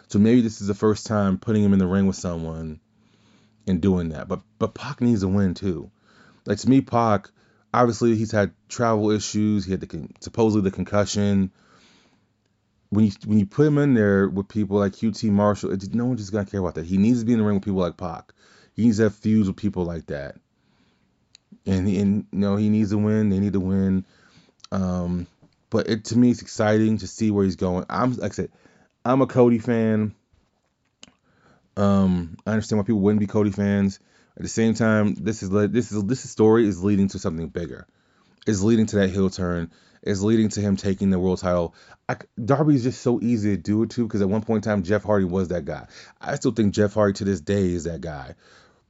So 0.08 0.18
maybe 0.18 0.42
this 0.42 0.62
is 0.62 0.68
the 0.68 0.74
first 0.74 1.06
time 1.06 1.38
putting 1.38 1.64
him 1.64 1.74
in 1.74 1.80
the 1.80 1.86
ring 1.86 2.08
with 2.08 2.16
someone 2.16 2.80
and 3.68 3.82
doing 3.82 4.10
that. 4.10 4.28
But 4.28 4.42
but 4.58 4.74
Pac 4.74 5.02
needs 5.02 5.24
a 5.24 5.28
win 5.28 5.54
too. 5.54 5.92
Like 6.46 6.58
to 6.60 6.70
me, 6.70 6.82
Pac 6.82 7.30
obviously 7.74 8.16
he's 8.16 8.32
had 8.32 8.52
travel 8.68 9.12
issues. 9.12 9.66
He 9.66 9.72
had 9.72 9.82
the 9.82 9.88
con- 9.88 10.14
supposedly 10.20 10.70
the 10.70 10.76
concussion. 10.76 11.52
When 12.90 13.06
you 13.06 13.12
when 13.26 13.40
you 13.40 13.46
put 13.46 13.68
him 13.68 13.78
in 13.78 13.94
there 13.94 14.28
with 14.28 14.48
people 14.48 14.78
like 14.78 14.94
QT 14.94 15.30
Marshall, 15.30 15.76
no 15.94 16.06
one 16.08 16.18
just 16.18 16.32
gonna 16.32 16.46
care 16.46 16.60
about 16.60 16.76
that. 16.76 16.86
He 16.86 16.98
needs 16.98 17.20
to 17.20 17.26
be 17.26 17.34
in 17.34 17.40
the 17.40 17.46
ring 17.46 17.56
with 17.56 17.66
people 17.66 17.80
like 17.80 17.98
Pac. 17.98 18.34
He 18.74 18.86
needs 18.86 18.98
to 18.98 19.04
have 19.04 19.16
feuds 19.16 19.48
with 19.48 19.58
people 19.58 19.84
like 19.84 20.08
that. 20.08 20.36
And 21.66 21.88
and 21.88 22.26
you 22.32 22.40
know 22.40 22.56
he 22.56 22.70
needs 22.70 22.90
to 22.90 22.98
win. 22.98 23.30
They 23.30 23.40
need 23.40 23.54
to 23.54 23.60
win. 23.60 24.06
Um, 24.72 25.28
but 25.70 25.88
it 25.88 26.06
to 26.06 26.18
me 26.18 26.32
it's 26.32 26.42
exciting 26.42 26.98
to 27.00 27.08
see 27.08 27.30
where 27.30 27.46
he's 27.46 27.56
going. 27.56 27.86
I'm 27.90 28.16
like 28.16 28.32
I 28.32 28.36
said, 28.36 28.52
I'm 29.06 29.22
a 29.22 29.28
Cody 29.28 29.60
fan. 29.60 30.16
Um, 31.78 32.38
I 32.46 32.52
understand 32.52 32.80
why 32.80 32.86
people 32.86 33.02
wouldn't 33.02 33.20
be 33.20 33.28
Cody 33.28 33.52
fans. 33.52 34.00
At 34.40 34.44
the 34.44 34.50
same 34.50 34.74
time, 34.74 35.16
this 35.16 35.44
is 35.44 35.50
this 35.50 35.92
is 35.92 36.04
this 36.06 36.30
story 36.30 36.66
is 36.66 36.82
leading 36.82 37.10
to 37.10 37.20
something 37.20 37.50
bigger. 37.50 37.86
Is 38.48 38.64
leading 38.64 38.86
to 38.88 38.96
that 38.98 39.10
heel 39.10 39.30
turn. 39.30 39.70
Is 40.02 40.24
leading 40.24 40.48
to 40.50 40.62
him 40.62 40.78
taking 40.78 41.10
the 41.10 41.20
world 41.20 41.40
title. 41.40 41.76
I, 42.08 42.16
Darby 42.44 42.76
is 42.76 42.84
just 42.84 43.02
so 43.02 43.20
easy 43.22 43.58
to 43.58 43.62
do 43.62 43.84
it 43.84 43.90
to 43.92 44.08
because 44.08 44.22
at 44.22 44.30
one 44.30 44.42
point 44.42 44.66
in 44.66 44.72
time 44.72 44.84
Jeff 44.84 45.04
Hardy 45.04 45.26
was 45.26 45.50
that 45.50 45.66
guy. 45.66 45.88
I 46.22 46.36
still 46.36 46.54
think 46.54 46.74
Jeff 46.74 46.94
Hardy 46.94 47.14
to 47.16 47.26
this 47.26 47.42
day 47.42 47.74
is 47.74 47.84
that 47.84 48.00
guy. 48.00 48.36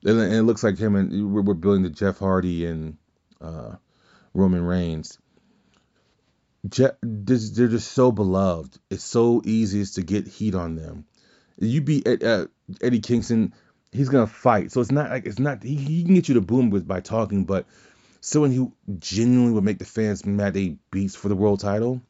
And, 0.04 0.20
and 0.20 0.34
it 0.34 0.44
looks 0.44 0.64
like 0.64 0.78
him 0.78 0.96
and 0.96 1.34
we're, 1.34 1.42
we're 1.42 1.56
building 1.56 1.82
the 1.82 1.90
Jeff 1.90 2.20
Hardy 2.20 2.68
and 2.68 2.98
uh, 3.42 3.76
Roman 4.36 4.64
Reigns. 4.64 5.18
Je- 6.68 6.90
they're 7.02 7.68
just 7.68 7.92
so 7.92 8.12
beloved. 8.12 8.78
It's 8.92 9.04
so 9.04 9.42
easy 9.44 9.84
to 9.84 10.04
get 10.04 10.28
heat 10.28 10.54
on 10.54 10.76
them. 10.76 11.06
You 11.58 11.82
beat 11.82 12.08
uh, 12.08 12.46
Eddie 12.82 13.00
Kingston, 13.00 13.54
he's 13.92 14.10
gonna 14.10 14.28
fight. 14.28 14.72
So 14.72 14.82
it's 14.82 14.92
not 14.92 15.10
like 15.10 15.26
it's 15.26 15.40
not 15.40 15.64
he, 15.64 15.76
he 15.76 16.04
can 16.04 16.16
get 16.16 16.30
you 16.30 16.36
to 16.36 16.42
boom 16.42 16.70
with 16.70 16.88
by 16.88 17.00
talking, 17.00 17.46
but 17.46 17.66
someone 18.22 18.52
who 18.52 18.74
genuinely 19.00 19.54
would 19.54 19.64
make 19.64 19.80
the 19.80 19.86
fans 19.86 20.26
mad 20.26 20.54
they 20.54 20.78
beats 20.92 21.16
for 21.16 21.30
the 21.30 21.36
world 21.36 21.60
title 21.60 22.02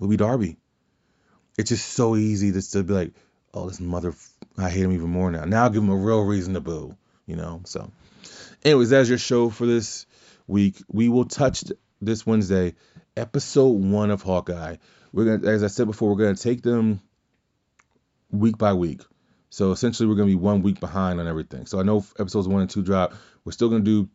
would 0.00 0.10
be 0.10 0.16
Darby. 0.16 0.56
It's 1.56 1.70
just 1.70 1.86
so 1.90 2.16
easy 2.16 2.52
to 2.52 2.62
still 2.62 2.82
be 2.82 2.94
like, 2.94 3.12
oh, 3.52 3.68
this 3.68 3.80
mother, 3.80 4.12
I 4.58 4.70
hate 4.70 4.82
him 4.82 4.92
even 4.92 5.10
more 5.10 5.30
now. 5.30 5.44
Now 5.44 5.64
I'll 5.64 5.70
give 5.70 5.82
him 5.82 5.90
a 5.90 5.96
real 5.96 6.22
reason 6.22 6.54
to 6.54 6.60
boo, 6.60 6.96
you 7.26 7.36
know. 7.36 7.60
So, 7.64 7.90
anyways, 8.64 8.90
that's 8.90 9.08
your 9.08 9.18
show 9.18 9.50
for 9.50 9.66
this 9.66 10.06
week. 10.48 10.76
We 10.92 11.08
will 11.08 11.26
touch 11.26 11.64
this 12.02 12.26
Wednesday 12.26 12.74
episode 13.16 13.68
one 13.68 14.10
of 14.10 14.22
Hawkeye. 14.22 14.76
We're 15.12 15.38
gonna, 15.38 15.52
as 15.52 15.62
I 15.62 15.68
said 15.68 15.86
before, 15.86 16.10
we're 16.10 16.24
gonna 16.24 16.34
take 16.34 16.62
them 16.62 17.00
week 18.32 18.58
by 18.58 18.72
week. 18.72 19.02
So 19.54 19.70
essentially, 19.70 20.08
we're 20.08 20.16
gonna 20.16 20.26
be 20.26 20.34
one 20.34 20.62
week 20.62 20.80
behind 20.80 21.20
on 21.20 21.28
everything. 21.28 21.66
So 21.66 21.78
I 21.78 21.84
know 21.84 22.04
episodes 22.18 22.48
one 22.48 22.62
and 22.62 22.68
two 22.68 22.82
drop. 22.82 23.14
We're 23.44 23.52
still 23.52 23.68
gonna 23.68 23.84
do 23.84 24.08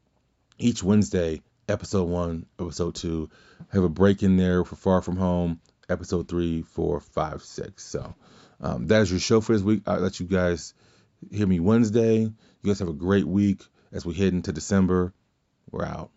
each 0.58 0.84
Wednesday 0.84 1.42
episode 1.70 2.10
one, 2.10 2.46
episode 2.60 2.96
two. 2.96 3.30
Have 3.72 3.86
a 3.86 3.90
break 3.90 4.22
in 4.22 4.36
there 4.36 4.66
for 4.66 4.76
Far 4.76 5.02
From 5.02 5.16
Home, 5.16 5.62
episode 5.88 6.28
three, 6.28 6.62
four, 6.64 7.00
five, 7.00 7.42
six. 7.42 7.86
So 7.86 8.16
um, 8.60 8.88
that 8.88 9.04
is 9.04 9.12
your 9.12 9.22
show 9.22 9.40
for 9.40 9.54
this 9.54 9.62
week. 9.62 9.84
I'll 9.88 10.02
let 10.02 10.20
you 10.20 10.26
guys 10.26 10.74
hear 11.32 11.48
me 11.48 11.62
Wednesday. 11.62 12.18
You 12.18 12.34
guys 12.66 12.80
have 12.80 12.90
a 12.90 12.94
great 12.94 13.26
week 13.26 13.64
as 13.94 14.06
we 14.06 14.16
head 14.16 14.34
into 14.34 14.52
December. 14.52 15.14
We're 15.72 15.86
out. 15.86 16.08